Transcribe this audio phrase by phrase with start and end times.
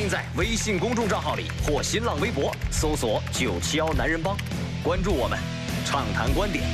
[0.00, 4.34] 欢迎在微信公众账号里或新浪微博搜索“九七幺男人帮”，
[4.82, 5.38] 关注我们，
[5.84, 6.64] 畅谈观点。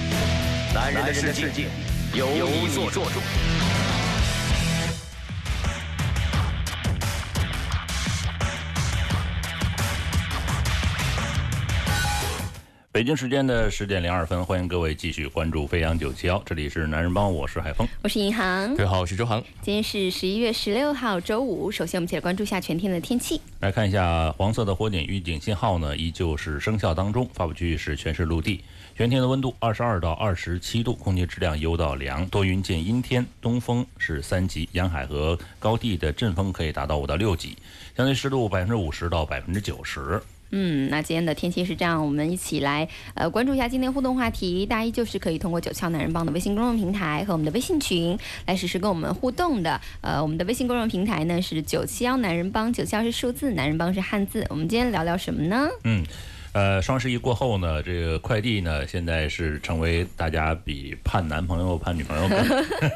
[0.73, 1.66] 男人的世界
[2.15, 3.02] 由你做主。
[12.96, 17.87] 北京时间的十点零二分，欢迎各位继续关注飞扬九七幺，这里是男人帮，我是海峰。
[18.02, 19.38] 我是银行，各位好，我是周航。
[19.60, 21.70] 今天是十一月十六号，周五。
[21.70, 23.38] 首先，我们一起来关注一下全天的天气。
[23.60, 27.28] 来看一下黄色的火警预警信号呢，依旧是生效当中。
[27.34, 28.65] 发布区域是全市陆地。
[28.96, 37.59] 全天的温度二十二到二十七度，空气质量优到良，多云见阴天，东风是三级，沿海和高地的阵风可以达到五到六级，
[37.95, 40.18] 相对湿度百分之五十到百分之九十。
[40.59, 44.65] 嗯，那今天的天气是这样，我们一起来呃关注一下今天互动话题。
[44.65, 49.79] 大家依旧是可以通过九窍男人帮的微信公众平台和我们的微信群来实时跟我们互动的。
[50.01, 54.46] 呃，我们的微信公众平台呢是九七幺男人帮，九七幺是数字，男人帮是汉字。
[54.49, 55.68] 我们今天聊聊什么呢？
[55.84, 56.02] 嗯。
[56.57, 62.26] 呃，双十一过后呢，这个快递呢，现在是成为大家比盼男朋友、盼女朋友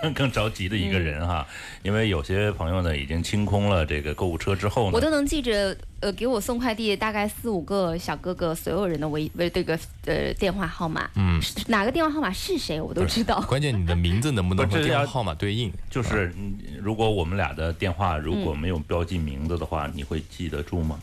[0.03, 1.47] 更 更着急的一个人哈。
[1.83, 13.43] 因为有些朋友呢，已经清空了这个购物车之后呢，我都能记着，呃，给我送快递大概四五个小哥哥，所有人的微微这个呃电话号码，嗯，哪个电话号码是谁，我都知道。
[13.47, 15.71] 关键你的名字能不能和电话号码对应？
[15.91, 16.33] 就是
[16.81, 20.99] 如果我们俩的电话如果没有标记名字的话，你会记得住吗？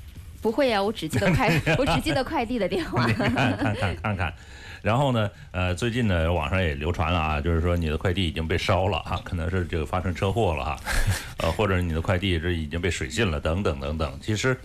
[0.48, 3.06] 不会呀，我只记得快， 我只记得快递的电话。
[3.12, 4.34] 看看看看看，
[4.82, 10.80] 然后呢，呃，最近呢，网上也流传了啊，就是说你的快递已经被烧了哈，可能是这个发生车祸了哈，
[11.44, 14.18] 呃，或者你的快递这已经被水浸了等等等等。
[14.22, 14.58] 其实，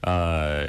[0.00, 0.66] 呃。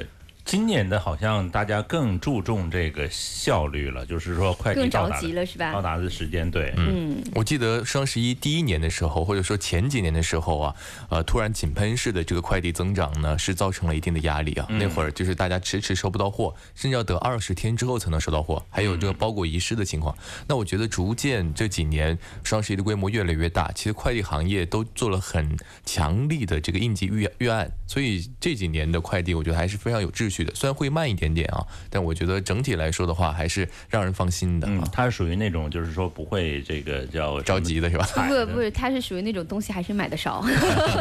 [0.52, 5.72] 今年的好像大家更注重这个效率了，就是说快递到达了是吧？
[5.72, 6.74] 到达的时间对。
[6.76, 10.76] 嗯，我记得双十一第一年的时候，或者说前几年的时候啊，
[11.08, 14.68] 呃，突然井喷式的这个快递增长呢，是造成了一定的压力啊。
[14.72, 20.14] 那会儿就是大家迟迟收不到货，甚至要等二十天之后才能收到货，还有这个包裹遗失的情况。
[20.50, 30.41] 那我觉得逐渐这几年双十一的规模越来越大，其实快递行业都做了很强力的这个应急预预案，所以这几年的快递我觉得还是非常有秩序。
[30.53, 34.68] 虽然会慢一点点啊，但我觉得整体来说的话，还是让人放心的。
[34.69, 38.06] 嗯，它是属于那种就是说不会这个叫着急的是吧？
[38.28, 40.44] 不不是，它是属于那种东西还是买的少。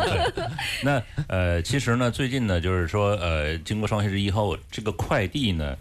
[0.85, 5.77] 那呃，其实呢，最近呢，就是说呃，经过双十一后，这个快递呢，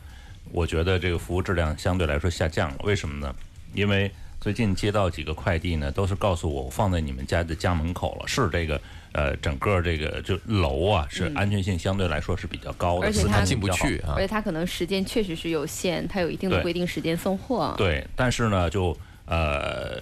[0.52, 2.78] 我觉得这个服务质量相对来说下降了。
[2.84, 3.36] 为什么呢？
[3.74, 8.80] 因为最近接到几个快递呢，都是告诉我放在你们家的家门口了，是这个。
[9.12, 17.74] 呃，整个这个就楼啊，是安全性相对来说是比较高的，而且它进不去啊，而且它可能时间确实是有限，它有一定的规定时间送货。
[17.78, 20.00] 对，但是呢，就呃，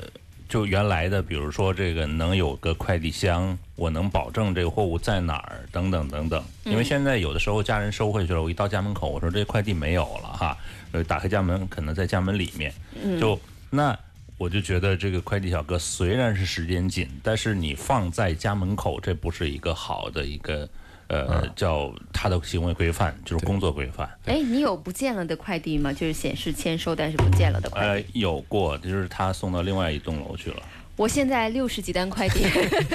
[0.50, 6.44] 就原来的，比如说这个能有个快递箱，我能保证这个货物在哪儿，等等等等。
[6.66, 10.58] 因为现在有的时候家人收回去了，我一到家门口，我说这快递没有了哈，
[10.92, 12.74] 呃，打开家门可能在家门里面，
[13.20, 13.40] 就
[13.70, 13.98] 那。
[14.38, 20.70] 我就觉得这个快递小哥虽然是时间紧，但是你放在家门口，这不是一个好的一个，
[21.08, 24.08] 呃，叫他的行为规范，就是工作规范。
[24.26, 25.92] 哎，你有不见了的快递吗？
[25.92, 27.88] 就是显示签收，但是不见了的快递。
[27.88, 30.62] 呃，有过，就是他送到另外一栋楼去了。
[30.98, 32.44] 我现在六十几单快递，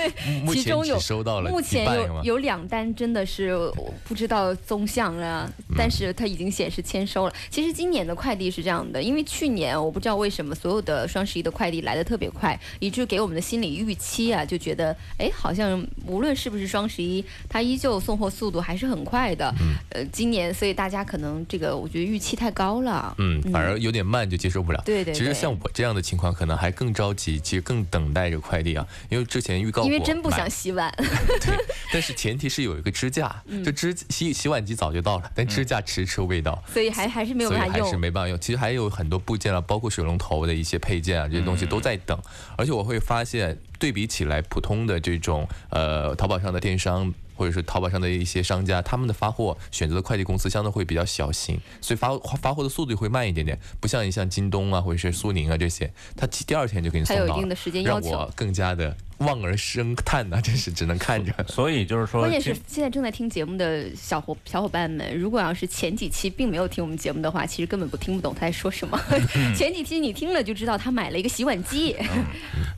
[0.52, 1.00] 其中有
[1.48, 3.56] 目前有有两单真的是
[4.04, 7.34] 不知道踪向了，但是它已经显示签收了。
[7.48, 19.54] 其实今年的快递是这样的，因为去年我不知道为什么所有的双十一的快递来的特别快，以至于给我们的心理预期啊，就觉得哎，好像无论是不是双十一，它依旧送货速度还是很快的。
[19.90, 24.82] 呃，今年所以大家可能这个我觉得预期太高了，嗯，反而有点慢就接受不了。
[24.84, 25.14] 对对。
[25.14, 27.86] 其实像我这样的情况，可能还更着急，其实更。
[27.92, 30.90] 等待着快递啊，因为之前预告过，因为真不想洗碗。
[30.96, 31.54] 对，
[31.92, 38.40] 但是前提是有一个支架，就支洗洗碗机早就到了，但支架迟迟未到，所以还还是没有办法用，还是没办法用。
[38.40, 42.18] 其实还有很多部件啊，包括水龙头的一些配件啊，这些东西都在等。
[42.56, 47.12] 而且我会发现，对比起来，普通的这种呃淘宝上的电商。
[47.34, 57.40] 或者是淘宝上的一些商家，他们的发货选择的快递公司相对会比较小型，所以发发货的速度会慢一点点，不像你像京东啊或者是苏宁啊这些，他第二天就给你送到，
[57.84, 58.96] 让我更加的。
[59.24, 61.32] 望而生叹呐，真是只能看着。
[61.48, 69.00] 所以就是说，关键是现在正在听节目的小伙小伙伴们，如果要是前几期并没有听我们节目的话，其实根本不听不懂他在说什么。
[69.56, 71.96] 前几期你听了就知道他买了一个洗碗机。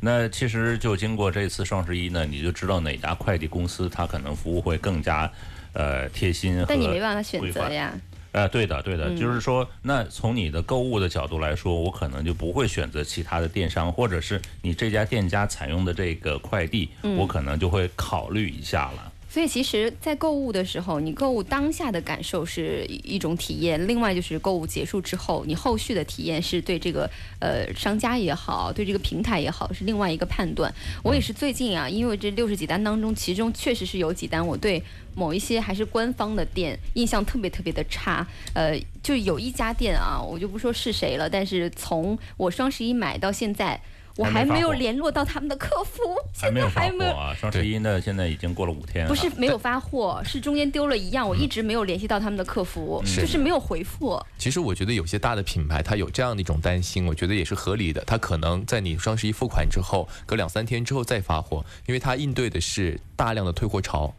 [0.00, 5.30] 那其实就经过这次双十一呢，你就知道哪家快递公司它可能服务会更加
[5.72, 6.64] 呃贴心。
[6.68, 7.92] 但你没办法选择呀。
[8.34, 19.12] 呃，对的，对的，就是说，那从你的购物的角度来说，我可能就不会选择其他的电商，或者是你这家店家采用的这个快递，我可能就会考虑一下了。
[19.34, 27.10] 所以其实，在购物的时候，你购物当下的感受是一种体验，另外就是购物结束之后，你后续的体验是对这个
[27.40, 30.72] 呃商家也好，对这个平台也好，是另外一个判断。
[31.02, 34.80] 我也是最近啊，因为这六十几单当中，其中确实是有几单我对
[35.16, 38.24] 某一些还是官方的店印象特别特别的差。
[38.54, 43.80] 呃，就有一家店啊，我就不说是谁了，但是从我双十一买到现在。
[44.16, 46.00] 我还没有联络到他们的客服，
[46.32, 47.34] 现在还没有啊。
[47.34, 49.06] 双十一呢，现在已经过了五天。
[49.08, 54.20] 不是没有发货，是中间丢了一样，我一直没有联系到他们的客服，就是没有回复。
[54.38, 58.02] 其实我觉得有些大的品牌，它有这样的一种担心，我觉得也是合理的。
[58.06, 64.14] 它可能在你双十一付款之后，隔两三天之后再发货，因为它应对的是大量的退货潮。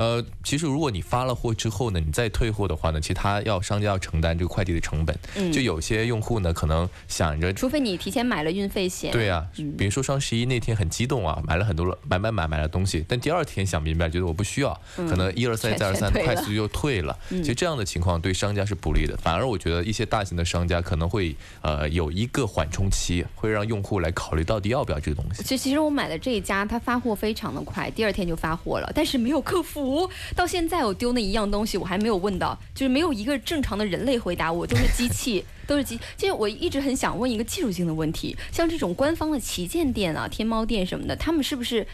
[0.00, 5.14] 呃，其实如果你发了货之后呢，你再退货的话呢，其实他要商家要承担这个快递的成本。
[5.34, 9.12] 嗯，就有些用户呢，可能想着，除非你提前买了运费险。
[9.12, 17.14] 对呀，比如说双十一那天很激动啊，买了很多了，买买买买了东西，但第二天想明白，觉得我不需要，可能一而再再而三快速又退了。
[17.28, 25.42] 其实这样的情况对商家是不利的，反而我觉得一些大型的商家可能会呃有一个缓冲期，会让用户来考虑到底要不要这个东西。
[25.42, 29.89] 其实其实我买的这一家，他发货非常的快，第二天就发货了，但是没有客服。
[30.36, 35.98] 到现在我丢那一样东西，我还没有问到，就是没有一个正常的人类回答我，都是机器，都是机。
[36.16, 41.86] 其实我一直很想问一个技术性的问题，像这种官方的旗舰店啊、天猫店什么的，他们是不是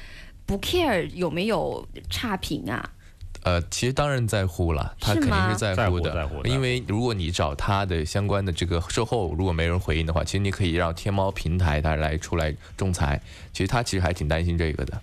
[0.44, 2.90] 不 care 有没有差评啊？
[3.42, 13.22] 呃，其实当然在乎了，他肯定是在乎的，因为如果你找他的相关的这个售后，如果没人回应的话，其实你可以让天猫平台他来出来仲裁。
[13.52, 15.00] 其实他其实还挺担心这个的。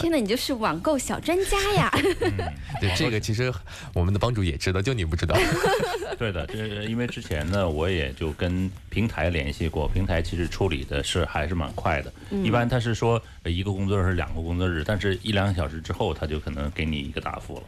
[0.00, 1.90] 天哪，你就是网购小专家呀！
[2.80, 3.52] 对这个，其实
[3.92, 5.36] 我们的帮主也知道，就你不知道。
[6.18, 12.12] 对的，这因为之前呢，我也就跟平台联系过，平台其实处理的是还是蛮快的。
[12.30, 17.62] 一般他是说一个工作日两个工作日，但是一两个小时之后，他就可能给你一个答复了。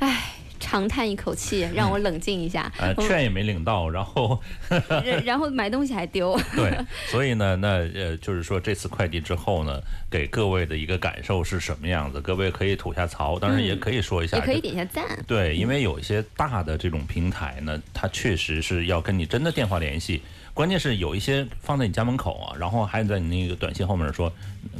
[0.00, 0.33] 唉。
[0.58, 2.70] 长叹一口气，让我冷静一下。
[2.78, 4.40] 呃，券也没领到，然后，
[5.24, 6.38] 然后买东西还丢。
[6.56, 9.80] 对，所以呢，那呃，就是说这次快递之后呢，
[10.10, 12.20] 给各位的一个感受是什么样子？
[12.20, 15.04] 各位可以吐下槽，当然也可以说一下，也可以点下赞。
[15.26, 20.22] 对，因为有一些大的这种平台呢，它确实是要跟你真的电话联系。
[20.54, 24.32] 关键是有一些放在你家门口啊，然后还在你那个短信后面说，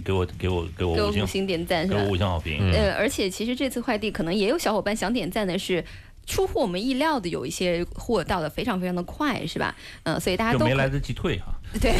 [0.05, 2.71] 给我给我给我五星点赞，给我五星好评。
[2.73, 5.85] 呃，而且其实这次快递可能也有小伙伴想点赞的是。
[6.27, 9.75] 出乎我们意料的，有一些货到的非常非常的快，是吧？
[10.05, 11.55] 嗯，所以大家都没来得及退哈。
[11.81, 11.93] 对，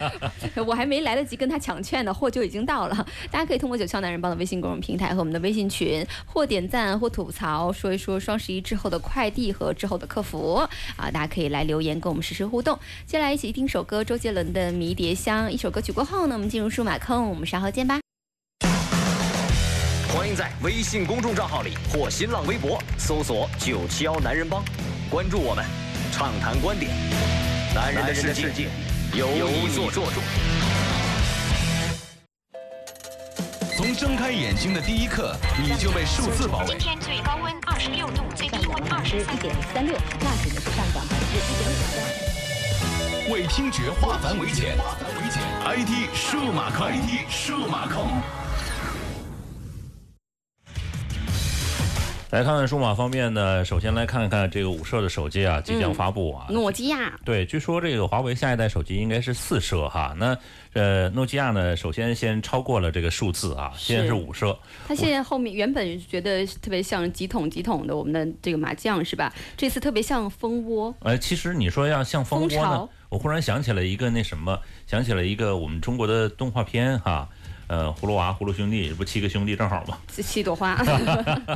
[0.62, 3.06] 我还没来得及跟他抢券呢，货就已经到了。
[3.30, 10.54] 大家可以通过九霄男人帮的微信公众平台和我们的微信群，或点赞或吐槽，说一说双十一之后的快递和之后的客服
[10.96, 12.78] 啊，大家可以来留言跟我们实时互动。
[13.06, 15.46] 接下来一起听首歌，周杰伦的《迷迭香》。
[15.50, 18.03] 一首歌曲过后呢，我们进入数码坑，我们稍后见吧。
[20.14, 24.64] 欢迎在微信公众账号里或新浪微博搜索“九七幺男人帮”，
[25.10, 25.64] 关注我们，
[26.12, 26.92] 畅谈观点。
[27.74, 28.68] 男人的世界
[29.12, 30.04] 由你做主。
[33.76, 36.66] 从睁开眼睛的第一刻，你就被数字包围。
[36.68, 43.32] 今天最高温二十六度，最低温二十一点三六，那指的是上涨百分之一点五三。
[43.32, 44.76] 为听觉化繁为简
[45.66, 48.22] ，IT 数码控，IT 数码控。
[52.34, 56.48] 来看看数码方面呢，首先来看看这个五摄的手机啊，即将发布啊。
[56.50, 60.12] 诺基亚对，据说这个华为下一代手机应该是四摄哈。
[60.18, 60.36] 那
[60.72, 64.58] 呃，诺基亚呢，首先先超过了这个数字啊，现在是五摄。
[64.88, 69.32] 它现在后面原本觉得特别像几桶几桶的我们的这个麻将是吧？
[69.56, 70.92] 这次特别像蜂窝。
[71.02, 77.28] 呃，其实你说要像蜂窝呢，我忽然想起了一个那什么，想起了一个我们中国的动画片哈。
[77.66, 79.98] 呃，葫芦娃、葫芦兄弟，这不七个兄弟正好吗？
[80.08, 80.76] 七朵花。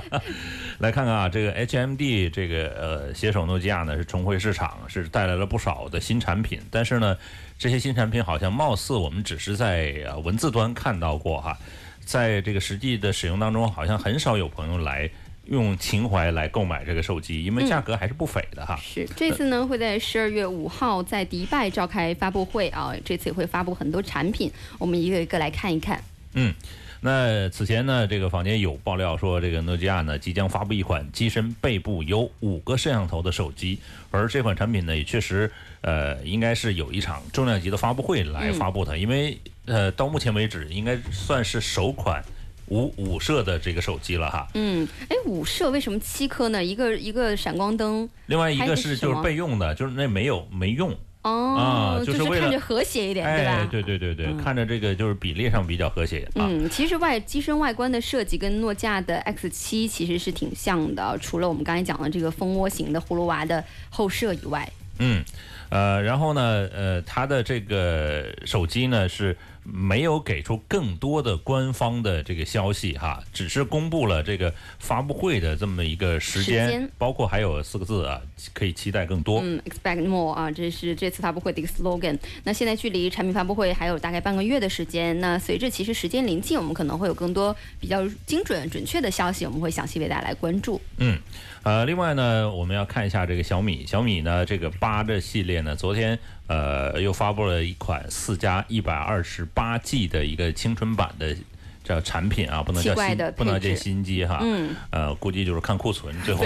[0.78, 6.60] 来看看啊，这个 HMD 这个呃携手诺基亚呢是重回市场，是带来了不少的新产品。
[6.70, 7.16] 但是呢，
[7.58, 11.56] 这些新产品好像貌似我们只是在呃文字端看到过哈，
[12.04, 15.10] 在这个实际的使用当中，好像很少有朋友来。
[15.48, 18.78] 用情怀来购买这个手机，因为价格还是不菲的哈。
[18.82, 26.02] 是这次呢，会在十二月五号在迪拜召开发布会啊，这次也会发布很多产品，我们一个一个来看一看。
[26.34, 26.54] 嗯，
[27.00, 33.78] 那此前呢，这个坊间有爆料说，这个诺基亚呢即将发布一款机身背部有五个摄像头的手机，
[34.10, 35.50] 而这款产品呢也确实，
[35.80, 42.22] 呃，应该是有一场重量级的发布会来发布它，因为呃，到目前为止应该算是首款
[42.68, 44.48] 无五摄的这个手机了哈。
[44.54, 46.64] 嗯，哎，五摄为什么七颗呢？
[46.64, 50.94] 一个一个闪光灯，另外一个是就是备用的，就是那没有没用。
[51.22, 53.68] 哦，就是看着和谐一点，对吧？
[53.70, 56.26] 对对对对，看着这个就是比例上比较和谐。
[56.36, 64.66] 嗯，其实外机身外观的设计跟诺基亚的 X 七其实是挺像的，除了我们刚才讲的这个蜂窝型的葫芦娃的后摄以外。
[65.00, 65.22] 嗯，
[65.70, 69.36] 呃，然后呢，呃，它的这个手机呢是。
[69.70, 78.20] 没有给出更多的官方的这个消息哈，只是公布了这个发布会的这么一个时间，包括还有四个字啊，
[78.54, 79.40] 可以期待更多。
[79.42, 82.18] 嗯，expect more 啊，这是这次发布会的一个 slogan。
[82.44, 90.80] 那现在距离产品发布会还有大概半个月的时间，那随着其实时间临近，我们可能会有更多比较精准、准确的消息，我们会详细为大家来关注。
[90.96, 91.18] 嗯，
[91.62, 96.18] 呃，另外呢，我们要看一下这个小米，小米呢这个八的系列呢，昨天。
[96.48, 101.36] 呃，又发布了一款四加一百二十八 G 的一个青春版的
[101.84, 104.38] 叫产品啊，不能叫新，不能叫新机哈。
[104.42, 104.74] 嗯。
[104.90, 106.44] 呃，估计就是看库存，最后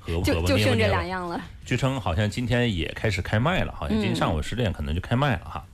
[0.00, 0.48] 合不合吧？
[0.48, 1.40] 就剩这两样了。
[1.64, 5.64] 据称好像今天也开始开卖了，好像今天上午十点可能就开卖了哈。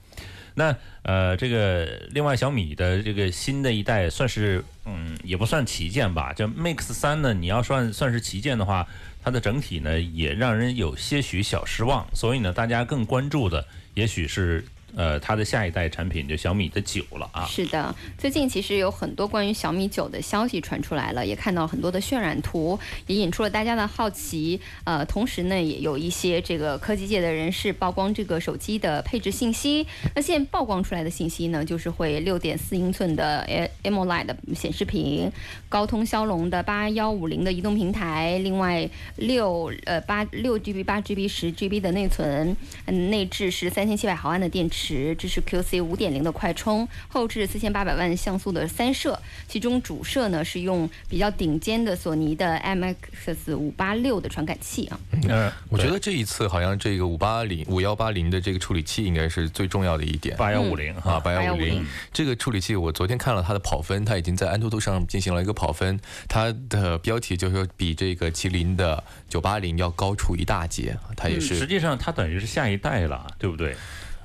[0.54, 7.32] 那呃，这个另外小米的这个新的一代算是嗯，也不算旗舰吧，叫 Mix 三呢。
[7.32, 8.86] 你要算算是旗舰的话。
[9.22, 14.64] 它的整体呢，也让人有些许小失望，所以呢，大家更关注的也许是。
[14.96, 17.46] 呃，它的下一代产品就小米的九了啊。
[17.46, 24.60] 是的，最近其实有很多关于小米九的消息传出来了，也看到很多的渲染图，也引出了大家的好奇。
[24.84, 29.86] 呃，同时呢，也有一些这个科技界的人士曝光这个手机的配置信息。
[30.14, 33.46] 那现在曝光出来的信息呢，就是会六点四英寸的
[33.84, 35.30] AMOLED 显示屏，
[35.68, 42.56] 高通骁龙的八幺五零的移动平台，另外六呃八六 GB 八 GB 十 GB 的内存，
[42.86, 44.79] 嗯，内置是三千七百毫安的电池。
[45.14, 54.98] 支持 QC 五点零的快充，后置四千八百万像素的三摄，其中主摄呢是用比较顶尖的索尼的 MX 五八六的传感器啊。
[55.28, 60.36] 嗯，我觉得这一次好像这个五八零五幺八零的这个处理器应该是最重要的一点。
[60.36, 71.54] 八幺五零哈，八幺五零这个处理器，我昨天看了它的跑分，它已经在安兔兔上进行了一个跑分，它的标题就是说比这个麒麟的九八零要高出一大截，它也是。
[71.56, 73.76] 实际上它等于是下一代了，对不对？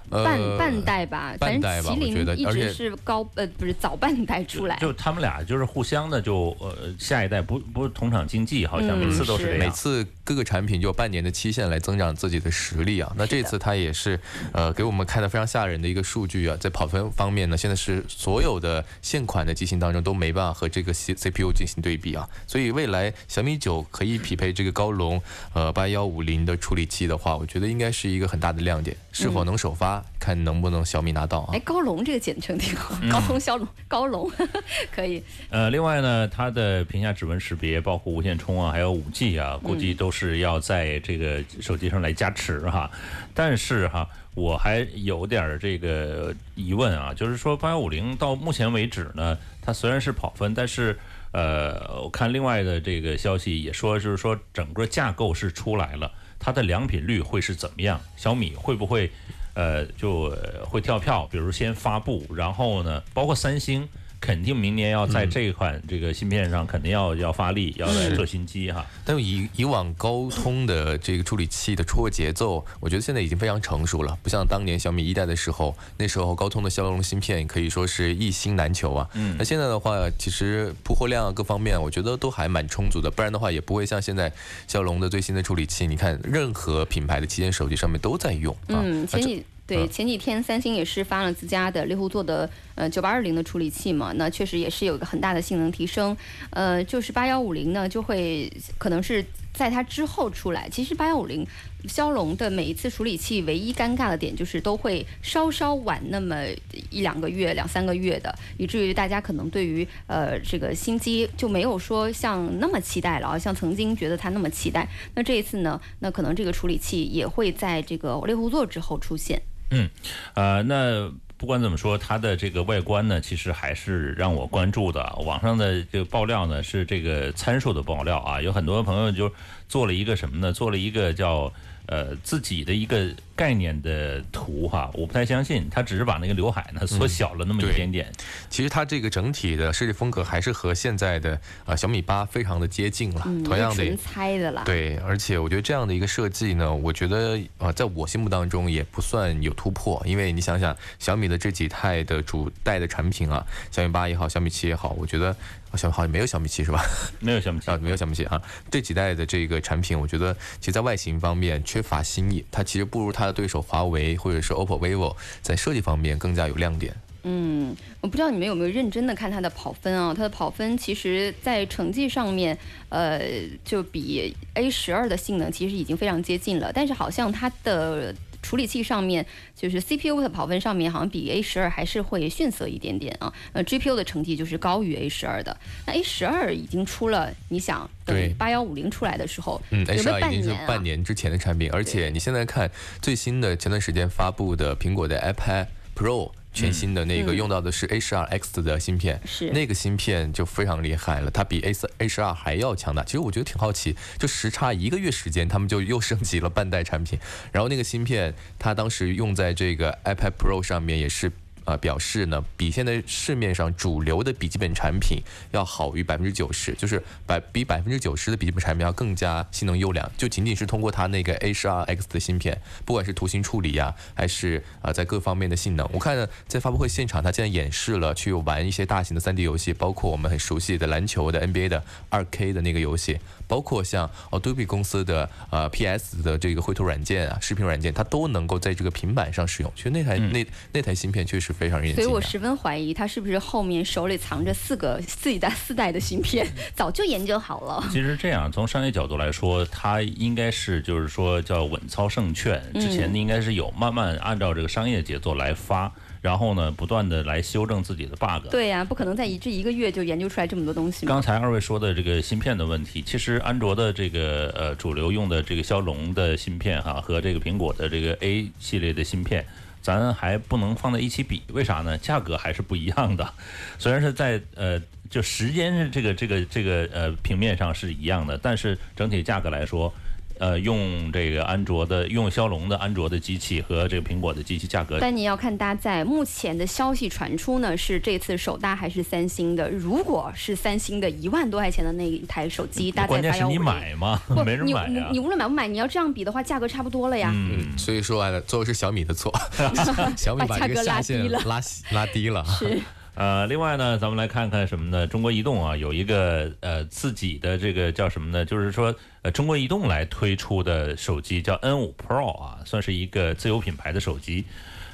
[0.09, 13.11] 半半代吧，反正麒麟一直是高呃不是早半代出来，就他们俩就是互相的就呃下一代不不是同场竞技，好像每次都是这样，每次各个产品就半年的期限来增长自己的实力啊。
[13.17, 14.19] 那这次它也是
[14.51, 22.27] 呃给我们看的非常吓人的一个数据啊，在跑分方面呢，现在是所有的现款的机型当中都没办法和这个 C C P U 进行对比啊。
[22.47, 25.21] 所以未来小米九可以匹配这个高龙
[25.53, 29.94] 呃八幺五零的处理器的话，我觉得应该是一个很大的亮点，是否能首发？
[30.19, 31.49] 看能不能小米拿到啊？
[31.53, 34.31] 哎，高龙这个简称挺好，高通骁龙 高龙
[34.91, 35.21] 可以。
[35.49, 42.89] 呃，另外呢，它的屏下指纹识别，包括无线充啊，还有五 G 啊，估计都是要在这个手机上来加持哈。
[43.33, 50.97] 但是哈，我还有点这个疑问啊，就是说八幺五零到目前为止呢，它虽然是跑分，但是
[51.31, 56.11] 呃，我看另外的这个消息也说，就是说整个架构是出来了。
[56.37, 57.99] 它的良品率会是怎么样？
[58.15, 59.09] 小米会不会，
[59.55, 60.29] 呃，就
[60.69, 61.27] 会跳票？
[61.31, 63.89] 比如先发布，然后呢，包括三星。
[64.25, 68.83] 肯定明年要在这款这个芯片上肯定要要发力，要来做新机哈。
[69.05, 79.07] 但以以往高通的这个处理器的出货节奏，我觉得现在已经非常成熟了，不像当年小米一代的时候，那时候高通的骁龙芯片可以说是一星难求啊。
[79.13, 79.35] 嗯。
[79.37, 84.31] 那现在的话，其实铺货量各方面，我觉得都还蛮充足的，不然的话也不会像现在
[84.67, 88.81] 骁龙的最新的处理器，你看任何品牌的旗舰手机上面都在用啊。
[88.83, 89.45] 嗯，前几。
[89.67, 96.15] 对，前几天三星也是发了自家的猎户座的呃九八二零的处理器嘛，那确实也是有一个很大的性能提升。
[96.51, 100.69] 呃，就是八幺五零呢，就会可能是在它之后出来。
[100.69, 101.43] 其实八幺五零
[101.87, 106.45] 骁龙的每一次处理器，唯一尴尬的点就是都会稍稍晚那么
[106.91, 114.87] 一两个月、两三个月的，以至于大家可能对于呃这个新机就没有说像那么期待了啊，像曾经觉得它那么期待。
[115.15, 119.41] 那这一次呢，那可能这个处理器也会在这个猎户座之后出现。
[119.69, 119.89] 嗯，
[120.33, 125.03] 呃，那不管怎么说，它的这个外观呢，其实还是让我关注的。
[125.25, 129.31] 网上的这个爆料呢，是这个参数的爆料啊，有很多朋友就
[129.67, 130.53] 做了一个什么呢？
[130.53, 131.51] 做了一个叫。
[131.87, 138.11] 呃，自己的一个概念的图哈，我不太相信，他只是把那个刘海呢缩小了那么一点点。
[138.49, 143.95] 其实它这个整体的设计风格还是和现在的呃小米八非常的接近了，同样的。
[143.97, 144.63] 猜的了。
[144.65, 155.35] 对，而且我觉得这样的一个设计呢，我觉得呃，在我心目当中也不算有突破，因为你想想小米的这几代的主代的产品啊，小米八也好，小米七也好，我觉得。
[155.75, 156.83] 小好像没有小米七是吧？
[157.19, 158.41] 没有小米七啊，没有小米七啊。
[158.69, 166.95] 这几代的这个产品，我觉得其实在外形方面缺乏新意，它其实不如它的对手华为或者是 OPPO、vivo 在设计方面更加有亮点。
[167.23, 170.13] 嗯，我不知道你们有没有认真的看它的跑分啊？
[170.13, 172.55] 它的跑分其实，在成绩上面，
[172.89, 173.21] 呃，
[173.63, 178.13] 就比 A 十二的性能其实已经非常接近了，但是好像它的。
[178.45, 179.25] 处理器上面
[179.55, 183.33] 就是 CPU 的跑分上面好像比 A 十二还是会逊色一点点啊。
[183.53, 185.57] 呃，GPU 的成绩就是高于 A 十二的。
[185.87, 192.69] 那 A 十二已经出了，你想，等，八幺五零出来的时候，嗯，A 十二已经是半年之前的产品，而且你现在看
[193.01, 196.31] 最新的前段时间发布的苹果的 iPad Pro。
[196.55, 203.03] 全新的那个用到的是 A 十二 X 的芯片，是那个芯片就非常厉害了，它比 A 四 A 十二还要强大。
[203.03, 207.19] 其实我觉得挺好奇，就时差一个月时间，他们就又升级了半代产品。
[207.51, 211.31] 然后那个芯片，它当时用在这个 iPad Pro 上面也是。
[211.65, 226.15] 啊，表示呢，比现在市面上主流的笔记本产品要好于百分之九十，就是百比百分之九十的笔记本产品要更加性能优良，就仅仅是通过它那个 A 十二 X 的芯片，不管是图形处理呀，还是啊在各方面的性能，我看
[226.47, 239.71] 在发布会现场，它竟然演示了去玩一些大型的三 D 游戏，包括我们很熟悉的篮球的 NBA 的二 K 的那个游戏，包括像 Adobe 公司的呃 PS 的这个绘图软件啊、视频软件，它都能够在这个平板上使用。
[239.75, 241.55] 其实那台那那台芯片确实。
[241.55, 247.81] 非常所以我十分怀疑它是不是后面手里藏着四个 四代四代的芯片，早就研究好了。
[247.93, 255.89] 其实这样，从商业角度来说，它应该是就是说叫稳操胜券，之前应该是有慢慢按照这个商业节奏来发，
[256.25, 258.49] 然后呢不断的来修正自己的 bug。
[258.49, 261.05] 对呀，不可能在一这一个月就研究出来这么多东西。
[261.05, 269.45] 刚才二位说的这个芯片的问题，其实安卓的这个呃主流用的这个骁龙的芯片哈，和这个苹果的这个 A 系列的芯片。
[269.83, 271.95] 咱还不能放在一起比，为啥呢？
[271.99, 273.33] 价格还是不一样的。
[273.77, 279.93] 虽然是在呃，就时间这个这个这个呃平面上是一样的，但是整体价格来说。
[280.37, 286.03] 呃，用这个安卓的，用骁龙的安卓的机器和这个苹果的机器价格，但你要看搭载。
[286.03, 289.69] 目前的消息传出呢，是这次首搭还是三星的？
[289.69, 294.21] 如果是三星的一万多块钱的那一台手机搭载关键是你买吗？
[294.45, 295.09] 没人买呀。
[295.11, 297.31] 你无论买不买，你要这样比的话，价格差不多了呀。
[297.33, 299.33] 嗯，所以说完了，最后是小米的错，
[300.17, 302.43] 小米把价格拉低了，拉拉低了。
[302.45, 302.81] 是。
[303.15, 305.07] 呃，另外呢，咱们来看看什么呢？
[305.07, 308.43] 中国移动啊，有一个呃自己的这个叫什么呢？
[308.43, 314.43] 就是说，呃，中国移动来推出的手机叫 N5 Pro 啊，算是一个自有品牌的手机。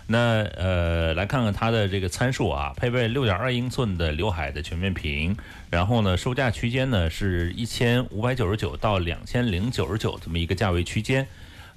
[0.06, 5.36] 那呃，来看看它的这个参数啊，配备6.2英寸的刘海的全面屏，
[5.72, 11.26] 然后呢，售价区间呢是一千五百九十九到两千零九十九这么一个价位区间。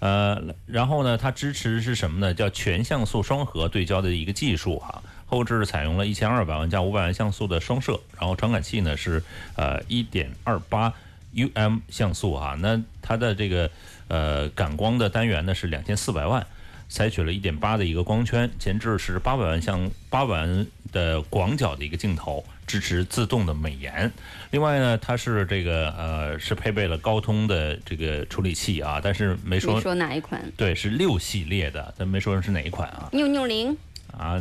[0.00, 2.34] 呃，然后呢，它支持是什么呢？
[2.34, 5.02] 叫全像素双核对焦的一个技术哈。
[5.34, 9.20] 后置采用了一千二百万加五百万像素的双摄，然后传感器呢是
[9.56, 10.94] 呃一点二八
[11.34, 13.68] UM 像素啊，那它的这个
[14.06, 16.46] 呃感光的单元呢是两千四百万，
[16.88, 24.12] 采取了一点八的一个光圈，前置是八百万像八百万的广角的一个镜头，支持自动的美颜。
[24.52, 30.40] 另外呢，它是这个呃是配备了高通的这个处理器啊，但是没说说哪一款？
[30.56, 33.08] 对，是六系列的，但没说是哪一款啊？
[33.10, 33.76] 六六零。
[34.18, 34.40] 啊，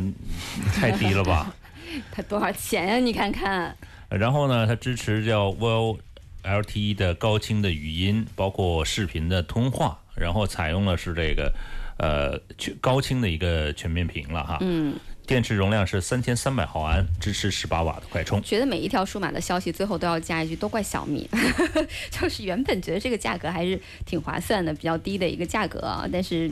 [0.74, 1.54] 太低了吧？
[2.10, 2.96] 它多少钱呀？
[2.96, 3.76] 你看看。
[4.10, 5.98] 然后呢，它支持叫 Vol
[6.42, 11.52] LTE 的高清的语音，包括视频的通话，然后采用了是这个
[11.98, 14.58] 呃全高清的一个全面屏了哈。
[14.60, 14.94] 嗯。
[15.26, 18.42] 电池容量是三千三百毫安，支持十八瓦的快充。
[18.42, 21.28] 觉得每一条数码的消息最后都要加一句，都怪小米。
[22.10, 26.06] 就是原本觉得这个价格还是挺划算的，比较低的一个价格啊。
[26.12, 26.50] 但是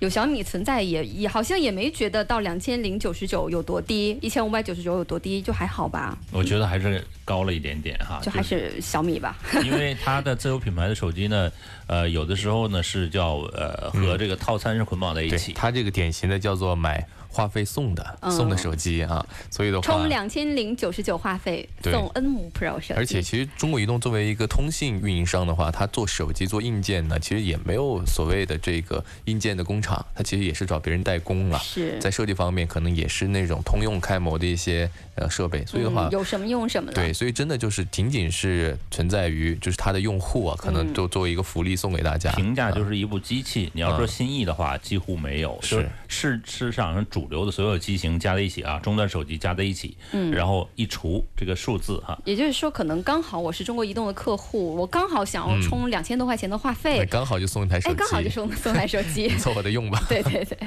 [0.00, 6.18] 有小米存在，也也好像也没觉得到两千零九十九有多低，一千五百九十九有多低，就还好吧。
[6.32, 8.20] 我觉得还是高了一点点哈。
[8.22, 9.38] 就还是小米吧。
[9.64, 11.50] 因为它的自有品牌的手机呢，
[11.86, 15.54] 呃，有的时候呢是叫呃和这个套餐是捆绑在一起。
[15.54, 17.02] 它这个典型的叫做买。
[17.32, 22.94] 话费送的送的手机啊，所以的话，充两千零九十九话费送 N 五 Pro 手机。
[22.94, 29.62] 而且其实中国移动作为一个通信运营商的话，它做手机做硬件呢，其实也没有所谓的这个硬件的。
[29.62, 31.56] 工厂，它其实也是找别人代工了。
[31.60, 36.90] 是，在设计方面可能也是那种通用开模的一些呃设备，所以的话有什么用什么。
[36.90, 42.32] 对，所以真的就是仅仅是存在于就是它的用户啊，可能就作为一个福利送给大家。
[42.32, 45.56] 评价就是一部机器，你要说心意的话几乎没有。
[45.62, 52.18] 是市市场上主流的所有机型加在一起啊，中端手机加在一起，嗯，然后一除这个数字哈。
[52.24, 60.02] 也就是说，可能刚好我是中国移动的客户，我刚好想要充两千多块钱的话费，刚好就送一台手机，刚好就送送台手机，凑合着用吧。
[60.08, 60.58] 对对对，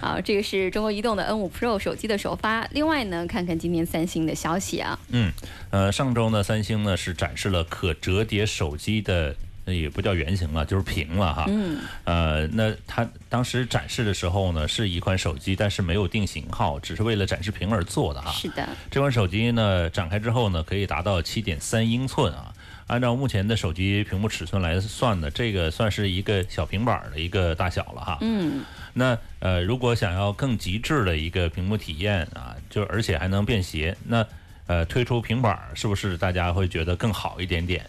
[0.00, 2.66] 啊，这个是中国移动的 N 五 Pro 手机的首发。
[2.72, 4.98] 另外呢，看看今天三星的消息啊。
[5.08, 5.32] 嗯，
[5.70, 9.34] 呃，上周呢，三星呢是展示了可折叠手机的，
[9.74, 11.44] 也不叫圆形了，就是平了哈。
[11.48, 11.78] 嗯。
[12.04, 18.30] 呃，那它当时展示的时候呢，是一款手机，但是没有定型号，只是为了展示屏而做的哈。
[18.32, 18.68] 是的。
[18.90, 22.52] 这款手机呢，展开之后呢，可以达到七点三英寸啊。
[22.86, 28.18] 按照目前的手机屏幕尺寸来算呢，这个算是一个小平板的一个大小了哈。
[28.20, 28.64] 嗯。
[28.92, 34.26] 那呃，如果想要更极致的一个屏幕体验啊，就而且还能便携，那
[34.66, 37.88] 呃推出平板是不是大家会觉得更好一点点？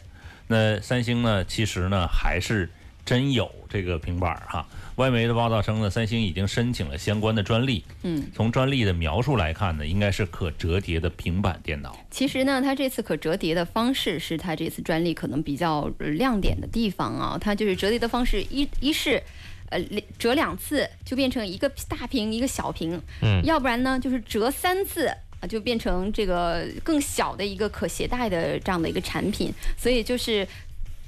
[0.52, 2.70] 那三星呢，其实呢还是
[3.06, 4.68] 真有这个平板哈。
[4.98, 7.84] 外媒的报道称呢，三星已经申请了相关的专利。
[8.04, 11.98] 嗯，从专利的描述来看呢，应该是可折叠的平板电脑。
[12.12, 17.38] 其实呢，它这次可折叠的方式是它这次专利可能比较亮点的地方啊。
[17.40, 19.24] 它就是折叠的方式，一一是。
[19.72, 19.82] 呃，
[20.20, 23.02] 折两次就变成一个大屏，一个小屏。
[23.22, 25.10] 嗯，要不然呢，就是折三次
[25.42, 29.54] 啊，就变成这个更小的一个可携带的这样的一个产品。
[29.78, 30.48] 所以就是。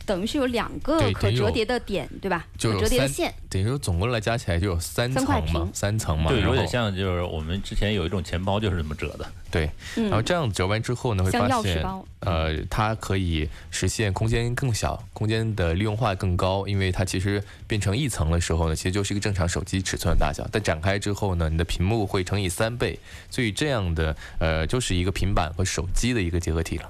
[0.06, 2.46] 等于是有两个可折叠的点，对吧？
[2.58, 6.30] 就折叠的线，等于说总共来加起来就有三层嘛，三层嘛。
[6.30, 9.26] 对，有点像就是我们之前有一种钱包就是这么折的。
[9.50, 11.86] 对，然后这样折完之后呢，会发现，
[12.22, 20.48] 呃，它可以实现空间更小，空间的利用化更高，因为它其实变成一层的时候呢，其实就是一个正常手机尺寸的大小。
[20.52, 22.98] 但展开之后呢，你的屏幕会乘以三倍，
[23.30, 26.90] 所以这样的呃，就是一个平板和手机的一个结合体了。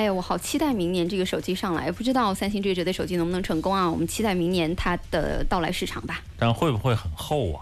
[0.00, 3.90] 哎，我好期待明年这个手机上来，不知道三星这折叠手机能不能成功啊？
[3.90, 6.22] 我们期待明年它的到来市场吧。
[6.38, 7.60] 但会不会很厚啊？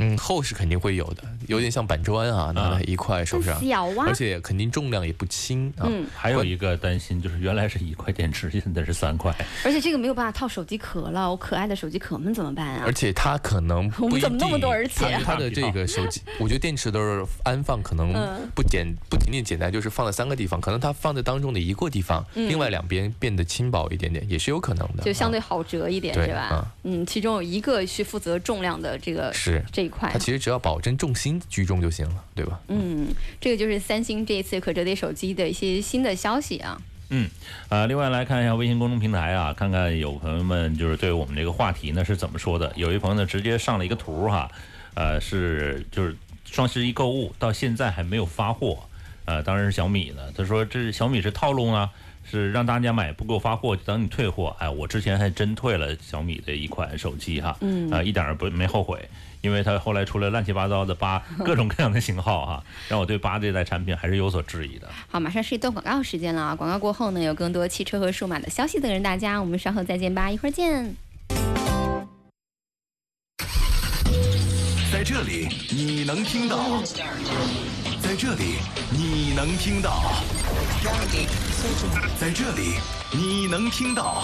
[0.00, 3.60] 嗯，厚是肯定会有的，有点像板砖啊，拿在一块手上，
[4.06, 5.84] 而且肯定重量也不轻啊。
[5.86, 9.30] 嗯，还有一个担心就是原来是一块电池，现在是三块，
[9.62, 12.84] 而且这个没有办法套手机壳了，我可爱的手机壳们怎么办啊？
[12.86, 15.18] 而且它可能我们怎么那么多而且？
[15.22, 18.12] 它的 这个手机，我觉得电池都是安放可能
[18.54, 26.66] 不简不仅仅简单，就是放在三个地方，可能它放在当中的一个地方，另外两边变得轻薄一点点，也是有可能的，就相对好折一点，是吧？
[26.84, 29.62] 嗯，其中有一个是负责重量的这个是。
[29.72, 30.80] 这一块，它其实只要保。
[30.80, 32.58] 证重心居中就行了，对吧？
[32.68, 36.80] 嗯，这个就是三星这一次可折叠手机的一些新的消息啊。
[37.10, 37.28] 嗯，
[37.68, 42.72] 啊，另外来看一下微信公众平台啊，看看有朋友们就是对我们这个话题呢是怎么说的。
[42.76, 44.50] 有一朋友呢直接上了一个图哈，
[44.94, 48.78] 呃，是就是双十一购物到现在还没有发货，
[49.26, 50.32] 呃，当然是小米的。
[50.34, 51.90] 他说这是小米是套路啊，
[52.24, 54.56] 是让大家买不够发货，等你退货。
[54.58, 58.98] 哎，我之前还真退了小米的一款手机哈，嗯，啊，一点儿不没后悔。
[59.40, 64.88] 因为它后来出了乱七八糟的八 各种各样的型号哈，让我对八这代产品还是有所质疑的。
[65.08, 66.54] 好，马上是一段广告时间了啊！
[66.54, 70.94] 广告过后呢，有更多汽车和数码的消息等着大家，我们稍后再见吧，一会儿见。
[74.92, 76.82] 在这里你能听到，
[78.02, 78.56] 在这里
[78.90, 80.12] 你能听到，
[82.18, 82.74] 在这里
[83.12, 84.22] 你能听到。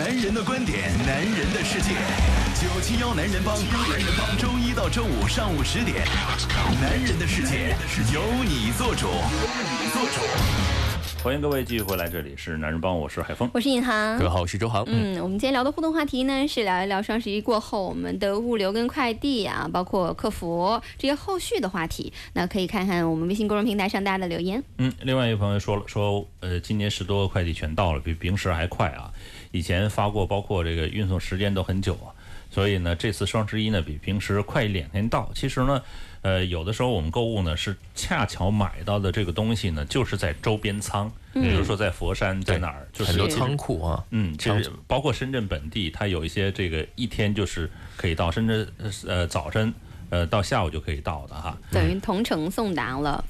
[0.00, 1.90] 男人的观点，男人的世界，
[2.54, 3.54] 九七幺男人帮，
[3.86, 6.06] 男人帮，周一到周五上午十点，
[6.80, 7.76] 男人的世界
[8.14, 10.22] 由你做主，由你做主。
[11.22, 14.82] 欢迎各位继续回来，这里是男人帮，我是海峰，我是尹航，各位好，我是周航。
[14.86, 22.10] 嗯，我们今天聊的互动话题呢，是聊一聊双十一过后我们的物流跟快递啊，包括客服这些后续的话题。
[22.32, 24.64] 那可以看看我们微信公众平台上大家的留言。
[24.78, 29.12] 嗯，另外一个朋友说了，说呃，今年十多个快递全到了，比平时还快啊。
[29.50, 32.10] 以前发过，包括这个运送时间都很久啊。
[32.50, 35.30] 所以呢，这次双十一呢，比平时快两天到。
[35.34, 35.82] 其实呢。
[36.22, 44.04] 呃，有的时候我们购物呢，是恰巧买到的这个东西呢，就是在周边仓，比如说在佛山，在哪儿，就是很多仓库啊。
[44.10, 48.68] 嗯，其实包括深圳本地，它有一些这个一天就是可以到，甚至
[49.06, 49.72] 呃早晨
[50.10, 51.56] 呃到下午就可以到的哈。
[51.70, 53.24] 等于同城送达了。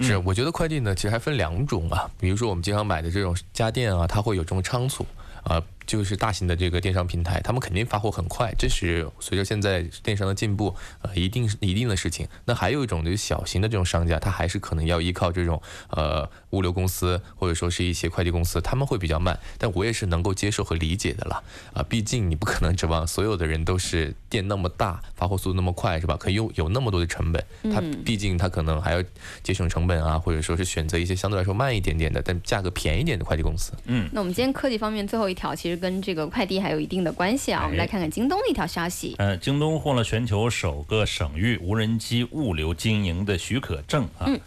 [0.00, 2.10] 是，我觉得快递呢，其实还分两种啊。
[2.18, 5.06] 比如说我们经常买的这种家电啊，它会有这种仓储。
[5.44, 12.26] 啊，就是大型的这个电商平台，他们肯定发货很快，这是随着现在电商的进步，呃，一定是一定的事情。
[12.44, 21.42] 那还有一种就是小型的这种商家，他还是可能要依靠这种呃物流公司或者说是一些快递公司，他们会比较慢，但我也是能够接受和理解的了
[21.72, 26.16] 啊，毕竟你不可能指望所有的人都是店那么大，发货速度那么快，是吧？
[26.16, 29.02] 可以有有那么多的成本，他毕竟他可能还要
[29.42, 33.72] 节省成本啊，或者说是选择一些相对来说慢一点点的，但价格便宜点的快递公司。
[33.86, 37.62] 嗯，那我们今天科技方面最后一条，其实跟这个快递还有一定的关系啊。
[37.64, 39.14] 我们来看看京东的一条消息。
[39.18, 44.26] 呃，京东获了全球首个省域无人机物流经营的许可证啊。
[44.26, 44.40] 嗯。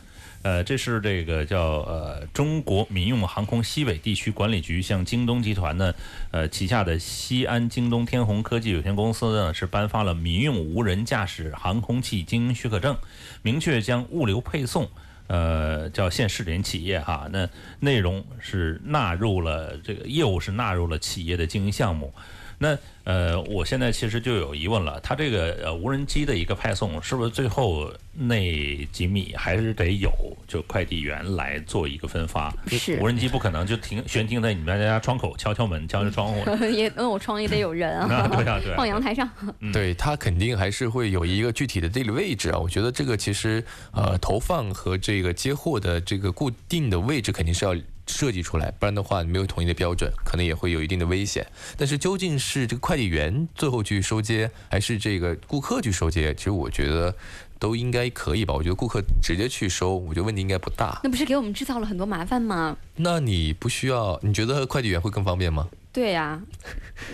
[0.44, 5.92] 呃，这是这个叫呃中国民用航空西北地区管理局向京东集团呢，
[6.30, 12.96] 呃旗下的西安京东天虹科技有限公司呢是颁发了民用无人驾驶航空器经营许可证，
[13.42, 14.88] 明确将物流配送，
[15.28, 22.14] 呃叫县试点企业哈，那内容是纳入了这个业务是纳入了企业的经营项目。
[22.58, 30.10] 那呃，我现在其实就有疑问了，它这个呃无人机的一个派送，是不是最后那几米还是得有
[30.48, 32.52] 就快递员来做一个分发？
[32.68, 36.44] 是，无人机不可能就停悬停在你们家窗口敲敲门敲敲窗户。
[36.66, 38.28] 也，嗯，我窗也得有人啊。
[38.36, 38.74] 对啊，对。
[38.78, 39.30] 放阳台上。
[39.72, 42.58] 对，它肯定还是会有一个具体的地理位置啊。
[42.58, 47.76] 我觉得这个其实呃投放和这个接货的这个固定的位置肯定是要。
[48.08, 51.46] 设计出来，不然的话没有统一的标准，可能也会有一定的危险。
[51.78, 56.34] 但是究竟是这个快递员最后去收接，还是这个顾客去收接？
[56.34, 57.16] 其实我觉得
[57.58, 58.54] 都应该可以吧。
[58.54, 61.00] 我觉得顾客直接去收，我觉得问题应该不大。
[61.04, 62.78] 那不是给我们制造了很多麻烦吗？
[62.96, 64.20] 那你不需要？
[64.22, 65.68] 你觉得快递员会更方便吗？
[65.92, 66.42] 对呀，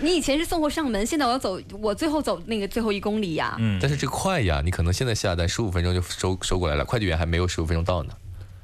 [0.00, 3.56] 你以前是送货上门，现在我要走，我最后走那个最后一公里呀。
[3.60, 3.78] 嗯。
[3.80, 8.12] 但是这快呀，你可能现在下单十五分钟就收收过来了，快递员还没有十五分钟到呢。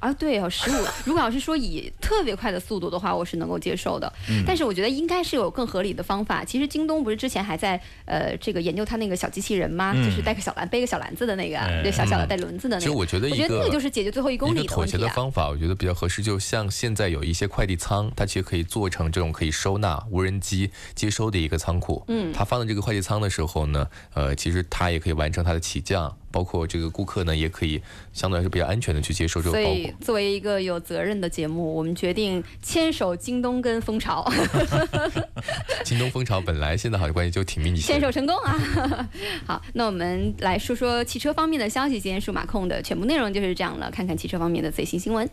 [0.01, 0.85] 啊，对哦，十五。
[1.05, 4.13] 如果要是说以特别快的速度的话，我是能够接受的。
[4.29, 4.45] 嗯。
[4.47, 6.45] 但是我觉得应该是有更合理的方法。
[6.45, 9.93] 其实京东不是之前还在呃这个研究它那个小机器人吗？
[9.95, 12.87] 就是带个小篮背个小篮子的那个，就小小的带轮子的那个。
[12.87, 16.23] 其实我觉得，我觉得那个就是解决最后一公里的妥协的方法，我觉得比较合适。
[16.23, 22.05] 就像现在有一些快递仓，它其实可以做成这种可以收纳无人机接收的一个仓库。
[22.09, 22.33] 嗯。
[22.33, 26.17] 它放在这个快递仓的时候呢，呃，其实它也可以完成它的起降。
[26.31, 27.81] 包括这个顾客呢，也可以
[28.13, 29.75] 相对来说比较安全的去接受这个包裹。
[29.75, 34.31] 所以，作为一个有责任的节目，我们决定牵手京东跟蜂巢。
[35.85, 37.93] 京东蜂巢本来现在好像关系就挺密切。
[37.93, 39.09] 牵手成功啊！
[39.47, 41.99] 好，那我们来说说汽车方面的消息。
[41.99, 45.29] 今天数码控的全部内容就是这样了，看看汽车方面的最新新闻。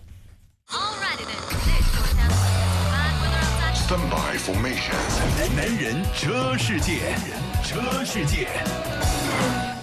[3.87, 4.95] Stand by formation，
[5.55, 7.15] 男人车世界，
[7.63, 8.47] 车世界。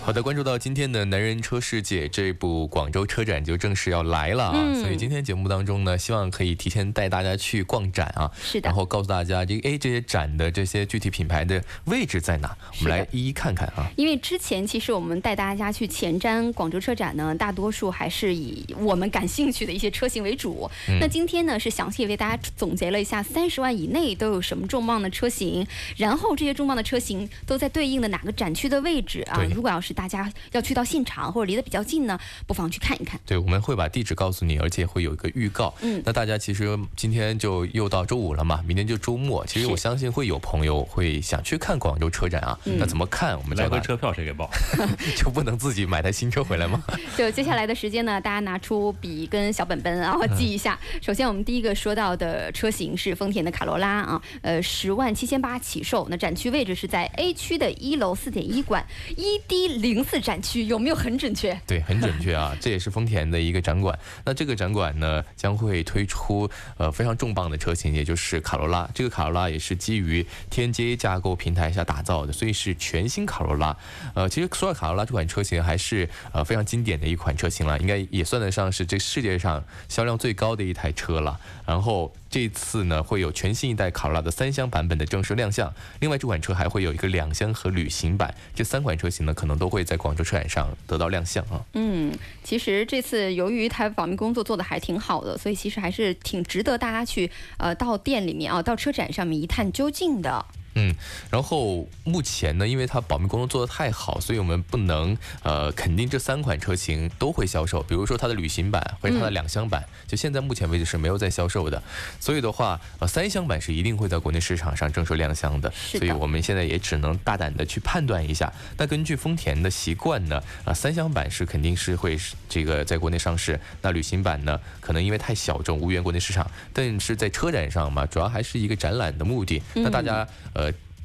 [0.04, 13.88] 好的，关注到今天的男人车世界这部广州车展就正式要来了啊，所以今天节目当中呢，希望可以提前带大家去逛展啊，是的，然后告诉大家这个哎这些展的这些具体品牌的位置在哪，我们来一一看看啊。
[13.96, 20.68] 因为之前其实我们带大家去前瞻广州车展呢，大多数还是以我们感兴趣的一些车型为主。
[21.00, 25.64] 那今天呢是详细为大家总结了一下三十万以内都有什么重磅的车型，
[25.96, 29.40] 然后这些重磅的车型都在对应的哪个展区的位置啊？
[29.54, 33.20] 如果要是大家要去到现场或者离得比较近呢，不妨去看一看。
[33.26, 35.74] 对，我们会把地址告诉你，而且会有一个预告。
[35.80, 39.44] 嗯，那大家其实今天就又到周五了嘛，明天就周末。
[39.46, 42.58] 其实我相信会有朋友会想去看广州车展啊。
[42.64, 43.38] 那怎么看？
[43.38, 44.50] 我们来回车票谁给报？
[45.16, 46.82] 就不能自己买台新车回来吗？
[47.16, 50.78] 就接下来的时间呢，大家拿出笔跟小本本，然后记一下。
[51.00, 56.06] 首先，我们第一个说到的车型是丰田的卡罗拉啊，呃，十万七千八起售。
[56.10, 58.84] 那展区位置是在 A 区的一楼四点一馆
[59.16, 60.22] 一 D 零四。
[60.22, 61.52] 展区有没有很准确？
[61.66, 62.56] 对，很准确啊！
[62.62, 63.98] 这也是丰田的一个展馆。
[64.24, 68.88] 那这个展馆呢，将会推出呃非常重磅的车型，也就是卡罗拉。
[68.94, 73.76] 这个卡罗拉也是基于天阶架构平台下打造的，所以是全新卡罗拉。
[74.14, 81.40] 呃，其实说到卡罗拉这款车型，还是呃非常经典的一款车型了，应该也算得上是这世界上销量最高的一台车了。
[81.66, 82.14] 然后。
[82.32, 85.70] 这次呢，会有全新一代卡罗拉的三厢版本的正式亮相。
[86.00, 91.62] 另外，这款车还会有一个两厢和旅行版，这三款车型呢，可能都会在广州车展上得到亮相啊。
[91.74, 92.10] 嗯，
[92.42, 100.42] 其实这次由于它保密工作做的还挺好的，所以其实还是挺值得大家去呃到店里面啊，到车展上面一探究竟的。
[100.74, 100.94] 嗯，
[101.30, 107.82] 然后目前呢，因为它保密工作做得太好，所以我们不能呃肯定这三款车型都会销售。
[107.82, 111.82] 比如说它的旅行版或者它的两厢版，就现在目前为止是没有在销售的。
[112.18, 115.70] 所以的话，呃，三厢版是一定会在国内市场上正式亮相的。
[115.70, 118.50] 所以我们现在也只能大胆的去判断一下。
[118.78, 123.60] 那根据丰田的习惯呢，啊，三厢版是肯定是会这个在国内上市。
[123.82, 126.50] 那旅行版呢，可能因为太小众，无缘国内市场。
[126.72, 129.62] 但是在车展上嘛，主要还是一个展览的目的。
[129.74, 130.61] 那大家呃。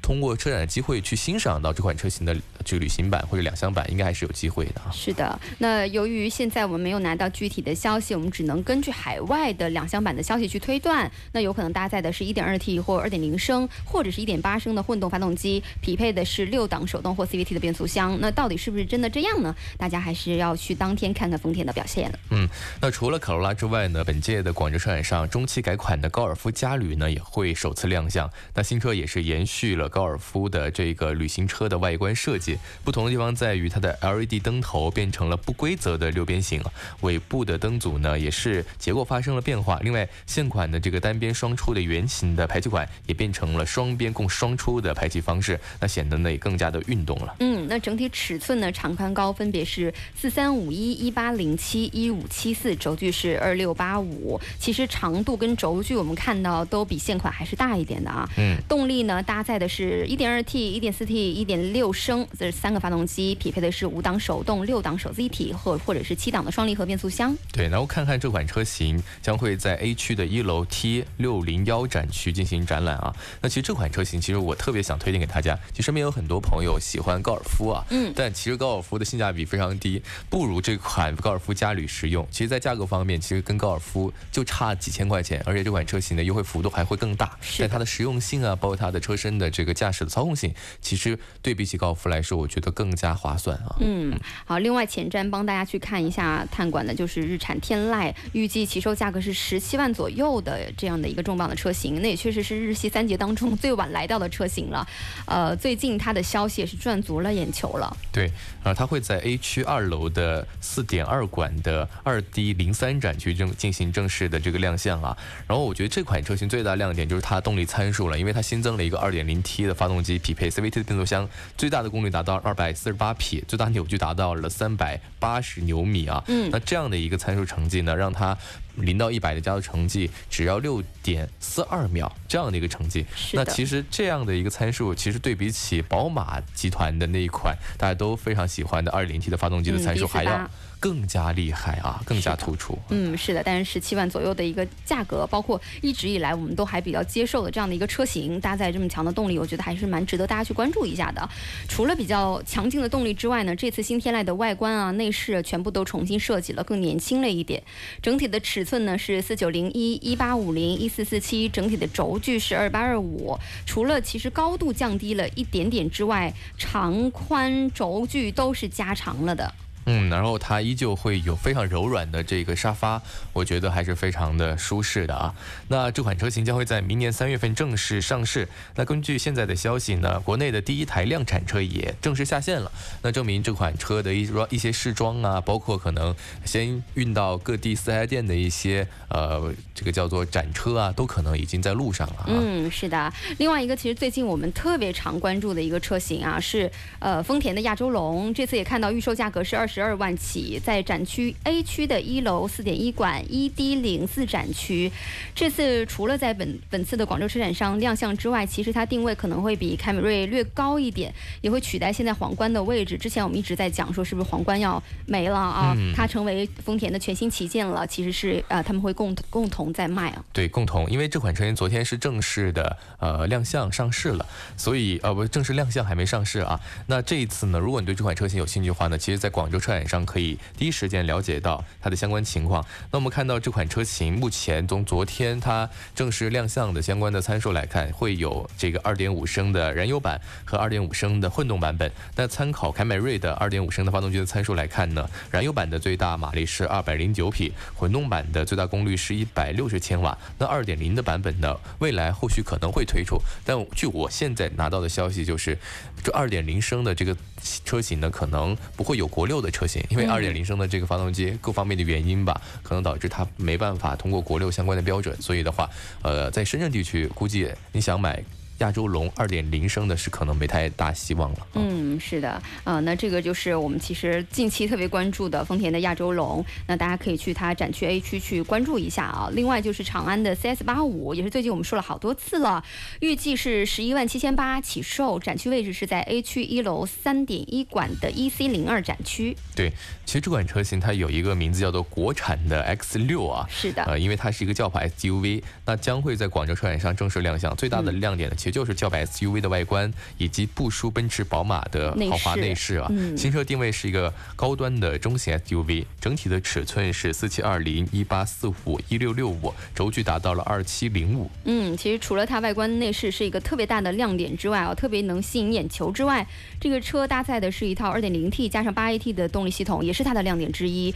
[0.07, 4.87] 通过车展的机会去欣赏到这款车型的这个旅行版或者两厢版，应该还是有机会的啊。
[4.89, 11.11] 是的，那由于现在我们没有拿到具体的消息，我们只能根据海外的两厢版的消息去推断。
[11.33, 18.17] 那有可能搭载的是 1.2T 或2.0升，或者是一点八升的混动发动机，匹配的是六档手动或 CVT 的变速箱。
[18.21, 19.53] 那到底是不是真的这样呢？
[19.77, 22.09] 大家还是要去当天看看丰田的表现。
[22.29, 22.47] 嗯，
[22.81, 28.31] 那除了卡罗拉之外呢，本届的广州车展上，中期改款的高尔夫嘉旅呢也会首次亮相。
[28.53, 29.89] 那新车也是延续了。
[29.97, 36.61] 高尔夫的这个旅行车的外观设计，不同的地方在于它的 LED 灯头变成了不规则的六边形，
[37.01, 39.79] 尾部的灯组呢也是结构发生了变化。
[39.81, 47.35] 另外，现款的这个单边双出的圆形的排气管也变成了双边共双出的排气方式，那显得呢也更加的运动了。
[47.39, 54.39] 嗯，那整体尺寸呢，长宽高分别是四三五一、一八零七、一五七四，轴距是二六八五。
[54.59, 58.29] 其实长度跟轴距我们看到都比现款还是大一点的啊。
[58.37, 59.86] 嗯，动力呢搭载的是。
[59.87, 67.33] 是 1.2T、1.4T、1.6升这三个发动机，匹配的是五档手动、六档手自一体或或者是七档的双离合变速箱。
[67.53, 73.15] 对，然后看看这款车型将会在 A 区的一楼 T 六零幺展区进行展览啊。
[73.41, 75.57] 那其实这款车型，其实我特别想推荐给大家。
[75.71, 82.27] 其实身边有很多朋友喜欢高尔夫啊，嗯，但其实高尔夫的性价比非常低，不如这款高尔夫嘉旅实用。
[82.29, 87.37] 其实，在价格方面，其实跟高尔夫就差几千块钱，而且这款车型的优惠幅度还会更大。
[87.57, 89.76] 但它的实用性啊，包括它的车身的这个。
[89.77, 93.75] 驾驶的操控性，其实对比起高尔夫来说，我觉得更加划算啊。
[93.79, 104.87] 嗯，好，另外前瞻帮大家去看一下探馆的就是日产天籁，预计起售价格是十七万左右的这样的一个重磅的车型，那也确实是日系三杰当中最晚来到的车型了。
[105.27, 107.95] 呃，最近它的消息也是赚足了眼球了。
[108.11, 108.31] 对，
[108.63, 115.15] 啊，它会在 A 区二楼的四点二馆的二 D 零三展区正进行正式的这个亮相啊。
[115.45, 119.56] 然后我觉得这款车型最大亮点就是它动力参数了，因为它新增了一个二点零 T。
[119.65, 126.23] 的发动机匹配 CVT 的变速箱，最大的功率达到二百四十八匹，最大扭矩达到了三百八十牛米啊。
[126.27, 128.37] 嗯，那这样的一个参数成绩呢，让它
[128.75, 133.05] 零到一百的加速成绩只要六点四二秒，这样的一个成绩。
[133.33, 140.49] 那其实这样的一个参数，其实对比起宝马集团的那一款大家都非常喜欢的二零 T 的发动机的参数还要。
[140.79, 142.77] 更加厉害啊，更加突出。
[142.89, 151.29] 嗯，是的，但是十七万左右的一个价格，包括一直以来我们都还比较接受的这样的一个车型，搭载这么强的动力，我觉得还是蛮值得大家去关注一下的。
[151.67, 157.61] 除了比较强劲的动力之外呢，这次新天籁的外观啊、内饰全部都重新设计了，更年轻了一点。
[158.01, 163.37] 整体的尺寸呢是四九零一、一八五零、一四四七，整体的轴距是二八二五。
[163.65, 169.51] 除了其实高度降低了一点点之外，长宽轴距都是加长了的。
[169.87, 175.33] 嗯，然后它依旧会有非常柔软的这个沙发，我觉得还是非常的舒适的啊。
[175.69, 178.49] 那这款车型将会在明年三月份正式上市。
[178.75, 182.69] 那根据现在的消息呢，国内的第一台量产车也正式下线了。
[183.01, 192.25] 那证明这款车的一装一些试装啊，包括可能先运到各地四 S 店的一些呃这个叫做展车啊，都可能已经在路上了。
[192.27, 193.13] 嗯，是的。
[193.37, 196.69] 另外一个，其实最近我们特别常关注的一个车型啊，是
[196.99, 198.33] 呃丰田的亚洲龙。
[198.33, 199.76] 这次也看到预售价格是二十。
[199.77, 204.91] 十二万起，在展区 A 区的一楼四点一馆 ED 零四展区，
[205.35, 212.97] 这次除了在本本次的广州车展上亮相之外，其实它定位可能会比凯美瑞略高一点，也会取代现在皇冠的位置。
[212.97, 215.77] 之前我们一直在讲说，是不是皇冠要没了啊？
[215.95, 217.85] 它成为丰田的全新旗舰了。
[217.85, 220.25] 其实是呃，他们会共共同在卖啊。
[220.33, 226.59] 对，共同，因为这款车型昨天是正式的呃亮相上市了，所以呃不正式亮相还没上市啊。
[226.87, 229.61] 那这一次呢，如果你对这款车型有兴趣的话呢，其实在广州。
[229.67, 232.65] 车展上可以第一时间了解到它的相关情况。
[232.89, 241.91] 那我们看到这款车型目前从昨天它正式亮相的相关的参数来看，会有这个2.5升的燃油版和2.5升的混动版本。
[242.15, 250.17] 那参考凯美瑞的2.5升的发动机的参数来看呢，燃油版的最大马力是209匹，混动版的最大功率是160千瓦。
[250.37, 255.57] 那2.0的版本呢，未来后续可能会推出，但据我现在拿到的消息就是，
[256.01, 257.17] 这2.0升的这个
[257.65, 259.46] 车型呢，可能不会有国六的。
[259.51, 265.69] 车型，因为二点零升的这个发动机各方面的原因吧，可能导致它没办法通过国六相关的标准，所以的话，
[266.01, 268.23] 呃，在深圳地区估计你想买
[268.59, 271.47] 亚洲龙二点零升的是可能没太大希望了。
[271.53, 279.29] 嗯，是的，啊，那这个就是我们其实近期特别关注的丰田的亚洲龙，那大家可以去它展区 A 区去关注一下啊。
[279.33, 282.63] 另外就是长安的 CS 八五，也是最近我们说了好多次了，
[282.99, 289.35] 预计是十一万七千八起售，展区位置是在 A 区一楼三点一馆的 EC 零二展区。
[289.55, 289.71] 对，
[290.05, 297.55] 其实这款车型它有一个名字叫做国产的 X 六啊，是的，呃，因为它是一个轿跑 SUV，那将会在广州车展上正式亮相。
[297.55, 302.91] 最大的亮点呢，其实就是轿跑 SUV 的外观以及不输奔驰、宝马的豪华内饰啊。
[303.15, 311.29] 新车定位是一个高端的中型 SUV，整体的尺寸是四七二零一八四五一六六五，轴距达到了二七零五。
[311.45, 316.25] 嗯，其实除了它外观内饰是一个特别大的亮点之外啊，特别能吸引眼球之外，
[316.59, 320.93] 这个车搭载的是一套二点零 T 加上八 AT 的动力系统，也是它的亮点之一。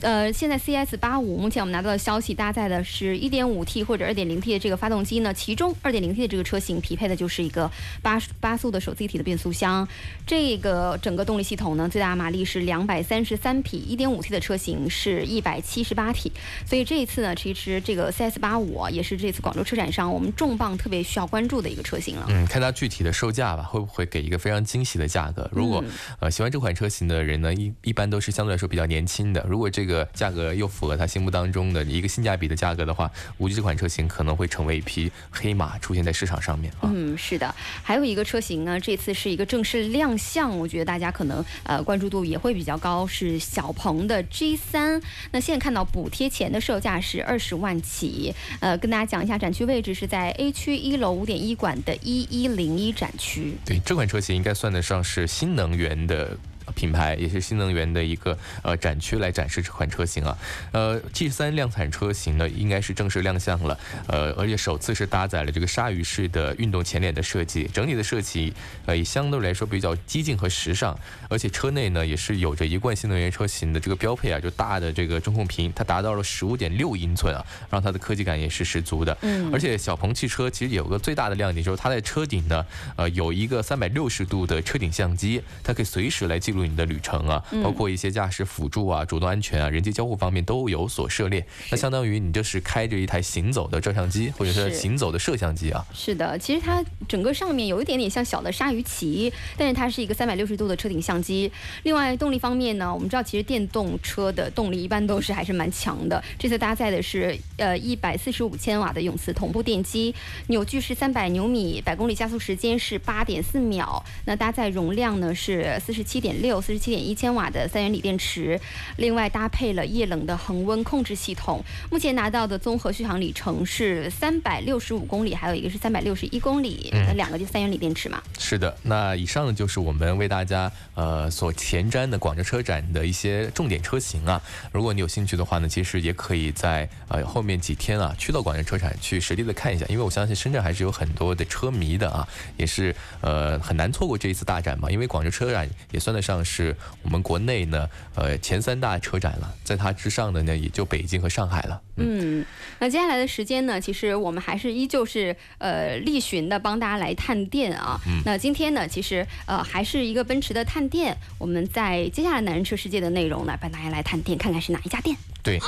[0.00, 7.70] 呃，现在 CS 八五目前我们拿到的消息，搭载的是一点五 T 或者二点零 T 的这个发动机呢，其中二点零 T 的这个车型匹配的就是一个
[8.02, 9.88] 八八速的手自一体的变速箱，
[10.26, 16.30] 这个整个动力系统呢，最大马力是两百三十三匹，一点五 T 的车型是一百七十八匹，
[16.66, 22.26] 所以这一次呢，其实这个 CS 八五也是这次广州车展上我们重磅特别需要关注的一个车型了。
[22.28, 25.48] 嗯，看它具体的售价吧，会不会给一个非常惊喜的价格？
[25.52, 25.82] 如果
[26.20, 36.90] 呃喜欢这款车型的人呢，一一般都是相对来说比较年轻的，如果这个价格又符合他心目当中的一个性价比的价格的话，无疑这款车型可能会成为一匹黑马出现在市场上面啊。
[36.92, 45.02] 嗯，是的，还有一个车型呢，这次是一个正式亮相，我觉得大家可能呃关注度也会比较高，是小鹏的 G3。
[45.30, 53.54] 那现在看到补贴前的售价是二十万起，呃，跟大家讲一下展区位置是在 A 区一楼五点一馆的一一零一展区。
[53.64, 56.36] 对，这款车型应该算得上是新能源的。
[56.72, 60.36] 品牌也是新能源的一个呃展区来展示这款车型啊，
[60.72, 68.52] 呃，G 三量产车型呢应该是正式亮相了，呃而且首次是搭载了这个鲨鱼式的运动前脸的设计，整体的设计
[68.86, 70.98] 呃也相对来说比较激进和时尚，
[71.28, 79.16] 而且车内呢也是有着一贯新能源车型的这个标配啊，就大的这个中控屏，它达到了十五点六英寸啊，让它的科技感也是十足的。
[79.20, 82.64] 嗯，而且小鹏汽车其实有个最大的亮点就是它在车顶呢
[82.96, 86.61] 呃有一个三百六十度的车顶相机，它可以随时来记录。
[86.66, 91.44] 你的旅程啊，包括一些驾驶辅助啊、主动安全啊、人机交互方面都有所涉猎。
[91.70, 95.84] 那相当于你就是开着一台行走的照相机，或者是行走的摄像机啊。
[95.94, 101.50] 是的，其实它整个上面有一点点像小的鲨鱼鳍，但是它是一个三百六十度的车顶相机。
[101.84, 106.22] 另外动力方面呢，我们知道其实电动车的动力一般都是还是蛮强的。
[106.38, 110.14] 这次搭载的是呃一百四十五千瓦的永磁同步电机，
[110.48, 114.04] 扭矩是三百牛米，百公里加速时间是八点四秒。
[114.24, 116.60] 那搭载容量呢是四十七点六。
[116.60, 118.60] 四十七点一千瓦的三元锂电池，
[118.98, 121.64] 另外搭配了液冷的恒温控制系统。
[121.90, 126.92] 目前拿到的综合续航里程是三百六十五公里，还有一个是三百六十一公里。
[126.92, 128.22] 那两个就三元锂电池嘛。
[128.38, 134.40] 是的，那以上呢就是我们为大家呃所前瞻的广州车展的一些重点车型啊。
[134.70, 144.88] 如果你有兴趣的话呢，其实也可以在呃后面几天啊去到广州车展去实地的看一下，因为我相信深圳还是有很多的车迷的啊，也是呃很难错过这一次大展嘛。
[144.88, 146.52] 因为广州车展也算得上是。
[146.52, 151.80] 是我们国内呢，呃，前三大车展了，在它之上的呢，也就北京和上海了。
[151.96, 152.44] 嗯，
[152.78, 157.98] 那接下来的时间呢，其实我们还是依旧是呃力寻的帮大家来探店啊。
[158.26, 165.16] 那今天呢，其实呃还是一个奔驰的探店，我们在接下来男人车世界的内容呢，帮大家来探店，看看是哪一家店。
[165.42, 165.58] 对。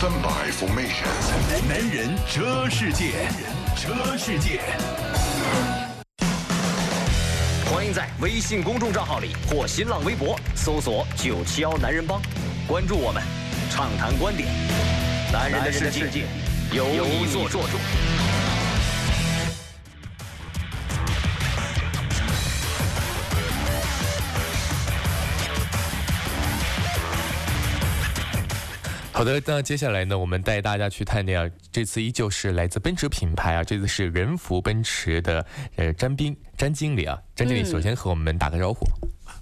[0.00, 3.10] 三百 Formation，男人车世界，
[3.74, 4.60] 车世界。
[7.74, 12.22] 欢迎在微信公众账号里或新浪微博搜索“九七幺男人帮”，
[12.68, 13.20] 关注我们，
[13.68, 14.48] 畅谈观点。
[15.32, 16.24] 男人的世界
[16.70, 17.58] 由你做主。
[29.14, 31.48] 好的，那接下来呢，我们带大家去探店啊。
[31.70, 35.46] 这次依旧是来自奔驰品牌啊，这次是仁孚奔驰的
[35.76, 37.16] 呃詹斌詹经理啊。
[37.36, 38.84] 詹经理首先和我们打个招呼。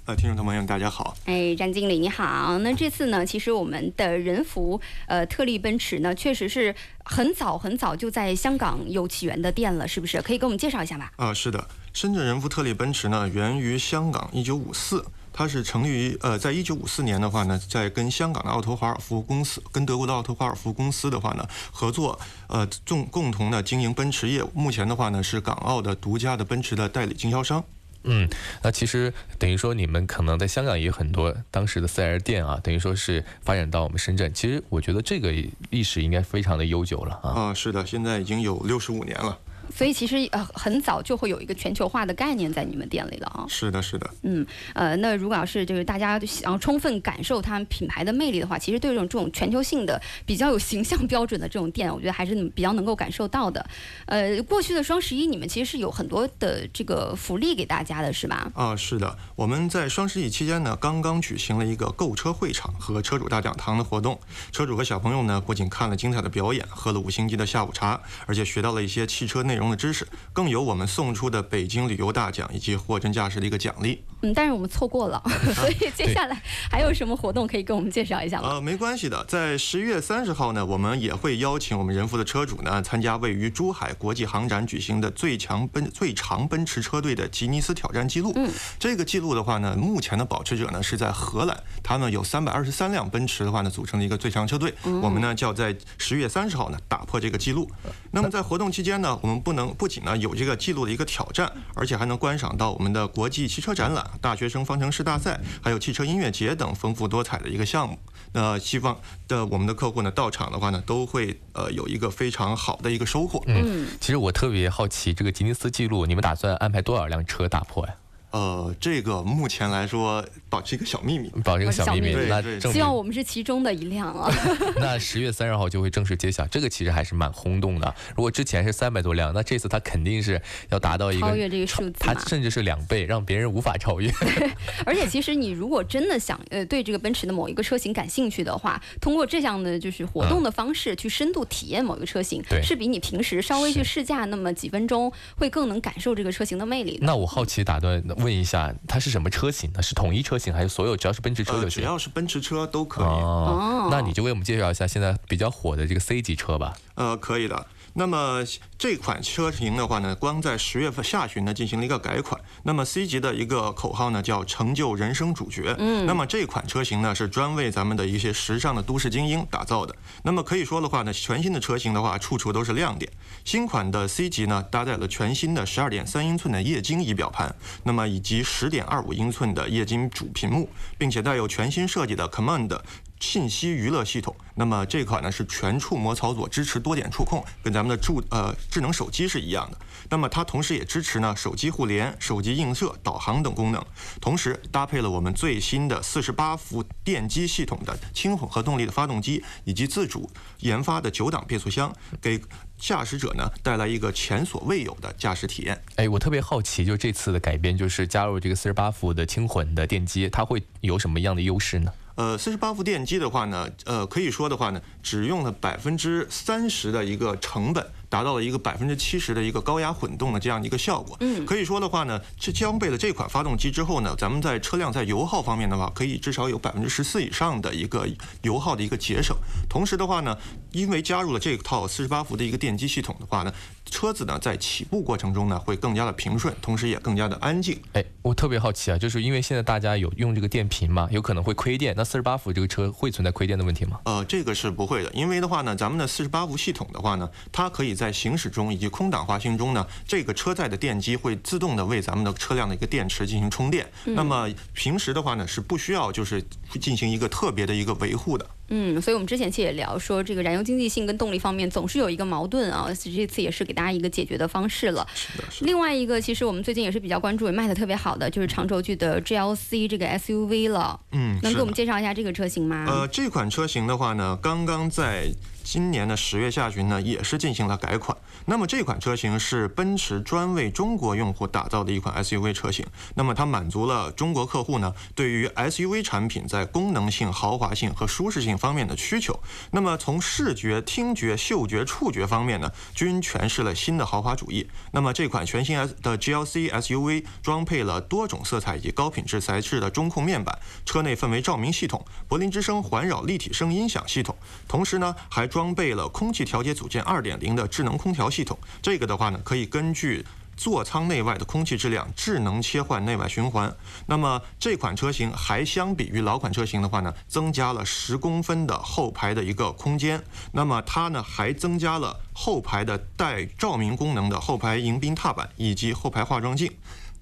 [0.04, 1.16] 呃，听众朋友们，大家好。
[1.24, 2.58] 哎，詹经理你好。
[2.58, 10.20] 那这次呢，其实我们的仁孚呃特立奔驰呢，确实是很早很早就在香港有起源的店了，是不是？
[10.20, 11.10] 可以给我们介绍一下吧？
[11.16, 15.02] 啊，是的，深圳仁孚特立奔驰呢，源于香港，一九五四。
[15.32, 22.18] 它是成立于呃，在一九五四年的话呢，在跟香港的奥托华尔夫公司、跟德国的奥托华尔夫公司的话呢合作，
[22.48, 24.50] 呃，共共同的经营奔驰业务。
[24.54, 27.64] 目前的话呢，是港澳的独家的奔驰的代理经销商。
[28.04, 28.28] 嗯，
[28.62, 34.34] 那其实等于说你们可能在香港也有很多当时的四 S 店啊，等于说是发展到我们深圳。
[34.34, 35.32] 其实我觉得这个
[35.70, 37.30] 历史应该非常的悠久了啊。
[37.30, 39.38] 啊，是的，现在已经有六十五年了。
[39.74, 43.46] 所以其实呃很早就会有一个全球化的概念在你们店里了啊。
[43.48, 44.08] 是的，是的。
[44.22, 53.64] 嗯，呃，那如果要是就是大家想要充分感受他们品牌的魅力的话，其实对这种这种全球性的比较有形象标准的这种店，我觉得还是比较能够感受到的。
[54.06, 58.50] 呃，过去的双十一你们其实是有很多的这个福利给大家的，是吧？
[58.54, 59.16] 啊，是的。
[59.36, 64.18] 我们在双十一期间呢，刚刚举行了一个购车会场和车主大讲堂的活动。
[64.50, 70.06] 车主和小朋友呢，不仅看了精彩的表演，喝了五星级的下午茶，而且学到了一些汽车内容中的知识。
[70.32, 74.02] 更有我们送出的北京旅游大奖以及货真价实的一个奖励。
[74.22, 75.22] 嗯，但是我们错过了，
[75.54, 78.50] 所以接下来还有什么活动可以跟我们介绍一下吗？
[78.52, 88.32] 呃，没关系的，在十一月三十号呢，我们也会邀请我们人福的车主呢，参加位于珠海国际航展举行的最强奔最长奔驰车队的吉尼斯挑战记录。
[88.36, 94.72] 嗯，这个记录的话呢，目前的保持者呢是在荷兰，他们有三百二十三辆奔驰的话呢，组成了一个最强车队。
[95.02, 97.68] 我们呢，就要在十月三十号呢打破这个记录。
[98.12, 104.06] 那么在活动期间呢，我们不能不仅呢有这个记录的一个挑战，而且还能观赏到我们的国际汽车展览。
[104.20, 107.98] 大学生方程式大赛，还有汽车音乐节等丰富多彩的一个项目。
[108.32, 108.98] 那希望
[109.28, 113.42] 的我们的客户呢到场的话呢，都会呃有一个非常好的一个收获。
[113.46, 117.94] 嗯，其实我特别好奇，这个吉尼斯纪录，你们打算安排多少辆车打破呀？
[118.32, 122.16] 呃，这个目前来说保持一个小秘密，保持一个小秘密。
[122.28, 124.32] 那希望我们是其中的一辆啊。
[124.80, 127.94] 那十月三十号就会正式揭晓，这个其实还是蛮轰动的。
[128.16, 134.10] 如果之前是三百多辆，那这次它肯定是要达到一个超越这个数字，它甚至是两倍，让别人无法超越。
[134.86, 146.98] 而且其实你如果真的想呃对这个奔驰的某一个车型感兴趣的话，通过这样的就是活动的方式去深度体验某一个车型，是比你平时稍微去试驾那么几分钟会更能感受这个车型的魅力。
[147.02, 148.02] 那我好奇打断。
[148.22, 149.82] 问一下，它是什么车型呢？
[149.82, 151.70] 是统一车型，还是所有只要是奔驰车就行？
[151.70, 153.06] 只要是奔驰车都可以。
[153.06, 156.74] 哦，那你就为我们介绍一下现在比较火的这个 C 级车吧。
[156.94, 157.66] 呃，可以的。
[157.94, 158.42] 那么
[158.78, 162.40] 这款车型的话呢，光在十月份下旬呢进行了一个改款。
[162.62, 165.74] 那么 C 级的一个口号呢叫“成就人生主角”。
[165.78, 166.06] 嗯。
[166.06, 169.94] 那么这款车型呢是专为咱们的一些时尚的都市精英打造的。
[170.22, 173.10] 那么可以说的话呢，全新的车型的话，处处都是亮点。
[173.44, 182.78] 新款的 C 级呢搭载了全新的十二点三英寸的液晶仪表盘，那么以及十点二五英寸的液晶主屏幕，并且带有全新设计的 Command。
[183.22, 189.78] 信息娱乐系统，那么这款呢是全触摸操作，支持多点触控，跟咱们的智呃智能手机是一样的。
[190.10, 193.80] 那么它同时也支持呢手机互联、手机映射、导航等功能，
[194.20, 202.42] 同时搭配了我们最新的四十八伏电机系统的轻混合动力的发动机，以及自主研发的九档变速箱，给
[202.76, 205.80] 驾驶者呢带来一个前所未有的驾驶体验。
[205.94, 211.92] 哎，我特别好奇，就这次的改变，就是加入这个四十八伏的轻混的电机，它会有什么样的优势呢？
[212.14, 217.86] 呃，四十八伏电机的话呢，呃，可以说的话呢，只用了百分之三十的一个成本。
[218.12, 221.16] 达到了一个百分之七十的一个高压混动的这样的一个效果。
[221.20, 228.06] 嗯，可以说的话呢，这装备了这款发动机之后呢，咱们在车辆在油耗方面的话，可以至少有百分之十四以上的一个
[228.42, 229.34] 油耗的一个节省。
[229.66, 230.36] 同时的话呢，
[230.72, 233.54] 因为加入了这套四十八伏的一个电机系统的话呢，
[233.86, 237.80] 车子呢在起步过程中呢会更加的平顺，同时也更加的安静。
[237.92, 241.94] 哎，我特别好奇啊，就是因为现在大家有用这个电瓶嘛，有可能会亏电。
[241.96, 244.00] 那四十八伏这个车会存在亏电的问题吗？
[244.04, 253.86] 呃，这个是不会的，因为的话呢，咱们的四十八伏系统的话呢，它可以在行驶中以及空档滑行中呢，这个车载的电机会自动的为咱们的车辆的一个电池进行充电。
[254.04, 256.42] 那么平时的话呢，是不需要就是
[256.80, 258.46] 进行一个特别的一个维护的。
[258.74, 262.88] 嗯，所以我们之前其实也聊说，这个燃油经济性跟动力方面总是有一个矛盾啊。
[262.88, 265.06] 这次也是给大家一个解决的方式了。
[265.14, 265.44] 是的。
[265.60, 270.98] 另外一个，其实我们最近也是比较关注，也卖的特别好的，就是长轴距的 GLC 这个 SUV 了。
[271.12, 272.86] 嗯，能给我们介绍一下这个车型吗？
[272.88, 275.30] 呃，这款车型的话呢，刚刚在。
[275.72, 278.14] 今年的十月下旬呢，也是进行了改款。
[278.44, 282.84] 那么这款车型是奔驰专为中国用户打造的一款 SUV 车型。
[283.14, 289.40] 那么它满足了中国客户呢对于 SUV 产品在功能性、豪华性和舒适性方面的需求。
[289.70, 294.68] 那么从视觉、听觉、嗅觉、触觉方面呢，均诠释了新的豪华主义。
[294.90, 304.36] 那么这款全新 S 的 GLC SUV 装配了多种色彩以及高品质材质的中控面板，车内氛围照明系统、柏林之声环绕立体声音响系统，
[304.68, 313.72] 同时呢还装装备了空气调节组件2.0的智能空调系统，这个的话呢，可以根据座舱内外的空气质量智能切换内外循环。
[314.06, 320.20] 那么这款车型还相比于老款车型的话呢，增加了十公分的后排的一个空间。
[320.50, 326.72] 那么它呢还增加了后排的带照明功能的后排迎宾踏板以及后排化妆镜。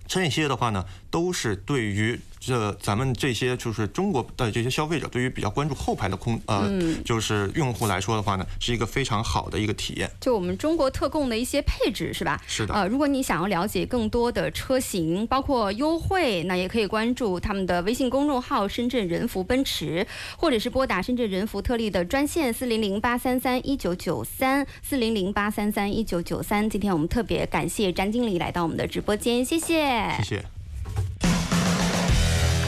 [0.07, 6.69] 这些的话呢，都是对于这咱们这些就是中国的这些消费者，对于比较关注后排的空呃，
[7.05, 10.11] 就是用户来说的话呢，是一个非常好的一个体验。
[10.21, 12.41] 就我们中国特供的一些配置是吧？
[12.47, 12.73] 是的。
[12.73, 20.07] 呃，如果你想要了解更多的车型，包括优惠，那也可以关注他们的微信公众号“深圳人福奔驰”，
[20.39, 26.71] 或者是拨打深圳人福特例的专线四零零八三三一九九三四零零八三三一九九三。
[26.71, 30.17] 今天我们特别感谢詹经理来到我们的直播间，谢谢。
[30.23, 31.40] 谢谢。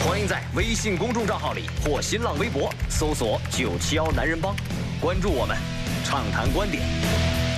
[0.04, 4.52] 欢迎在微信公众账号里或新浪微博搜索“九七幺男人帮”，
[5.00, 5.56] 关注我们，
[6.04, 6.82] 畅谈观点。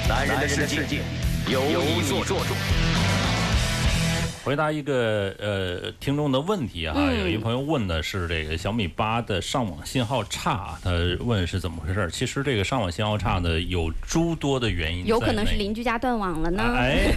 [0.06, 1.00] 男人的世界
[1.48, 2.34] 由你做主。
[4.44, 10.90] 回答一个呃听众的问题啊，有一朋友问的是这个小米八的上网信号差，他
[11.20, 12.10] 问是怎么回事？
[12.10, 16.62] 其实这个上网信号差呢，有诸多的原因，有可能是邻居家断网了呢。
[16.76, 17.10] 哎，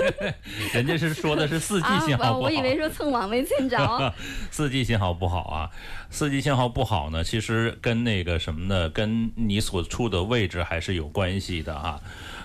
[0.74, 4.14] 人家是说的是四 G 信号不好，我以为说蹭网没蹭着。
[4.52, 5.70] 四 G 信号不好啊，
[6.10, 11.98] 四 G 信号不好呢，其实跟那个什么呢，跟你所处的位置还是有关系的啊。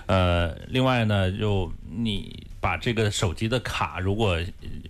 [0.06, 2.46] 呃，另外呢，就你。
[2.64, 4.40] 把这个手机的卡如果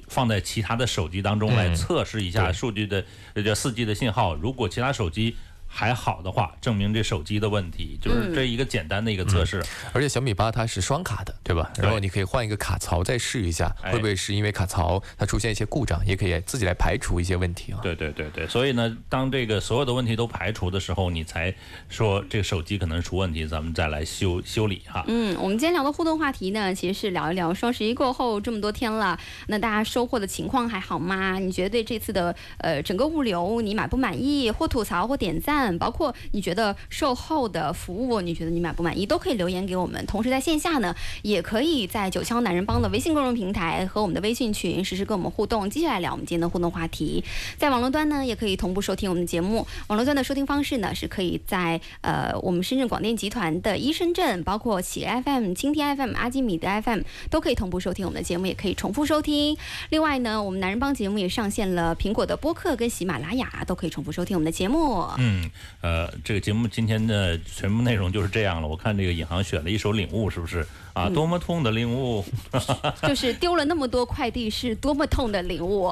[0.06, 3.04] 放在其他的手机当中来测试一下数据的，
[3.34, 5.34] 这叫四 G 的信号，如果其他手机。
[5.76, 9.60] 还好的话，证明这手机的问题就是这一个简单的一个测试。
[9.92, 11.68] 而且小米八它是双卡的，对吧？
[11.78, 17.80] 然后你可以换一个卡槽再试一下，会不会是因为卡槽它出现一些故障，也可以自己来排除一些问题啊。
[17.82, 21.52] 对对对对，所以呢，当这个所有的问题都排除的时候，你才
[21.88, 25.04] 说这个手机可能出问题，咱们再来修修理哈。
[25.08, 29.18] 嗯，我们今天聊的互动话题呢，其实是聊一聊双十一过后这么多天了，
[29.48, 31.38] 那大家收获的情况还好吗？
[31.40, 34.50] 你觉得对这次的呃整个物流你满不满意？
[34.50, 36.44] 或吐槽或点赞，包括你。
[36.44, 40.04] 觉得售后的服务，你觉得你满不满意，都可以留言给我们。
[40.04, 45.70] 同时在线下呢，也可以在九霄男人帮的微信公众平台和我们的微信群实时跟我们互动。
[45.70, 47.24] 接下来聊我们今天的互动话题，
[47.56, 49.66] 在网络端呢，也可以同步收听我们的节目。
[49.86, 57.00] 网络端的收听方式呢，是可以在呃我们深圳广电集团的一深圳，包括企业 FM、蜻蜓 FM、阿基米德 FM
[57.30, 59.56] 都可以同步收听我们的节目，也可以重复收听。
[59.88, 65.08] 另外呢，我们男人帮节目也上线了苹果的播客跟喜马拉雅，都可以重复收听我们的节目。
[65.16, 65.48] 嗯，
[65.80, 66.34] 呃这。
[66.34, 68.66] 个节目今天的全部内容就是这样了。
[68.66, 71.08] 我看这个尹航选了一首领悟，是不是啊？
[71.08, 72.24] 多么痛的领悟，
[73.06, 75.88] 就是丢了那么多快递，是多么痛的领悟。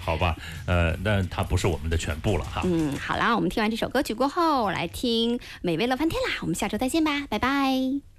[0.00, 0.36] 好吧，
[0.66, 2.62] 呃，但它不是我们的全部了哈。
[2.64, 6.38] 嗯，好啦，我们听完这首歌曲过后，来听美味乐翻天啦。
[6.42, 8.15] 我们下周再见吧，拜拜。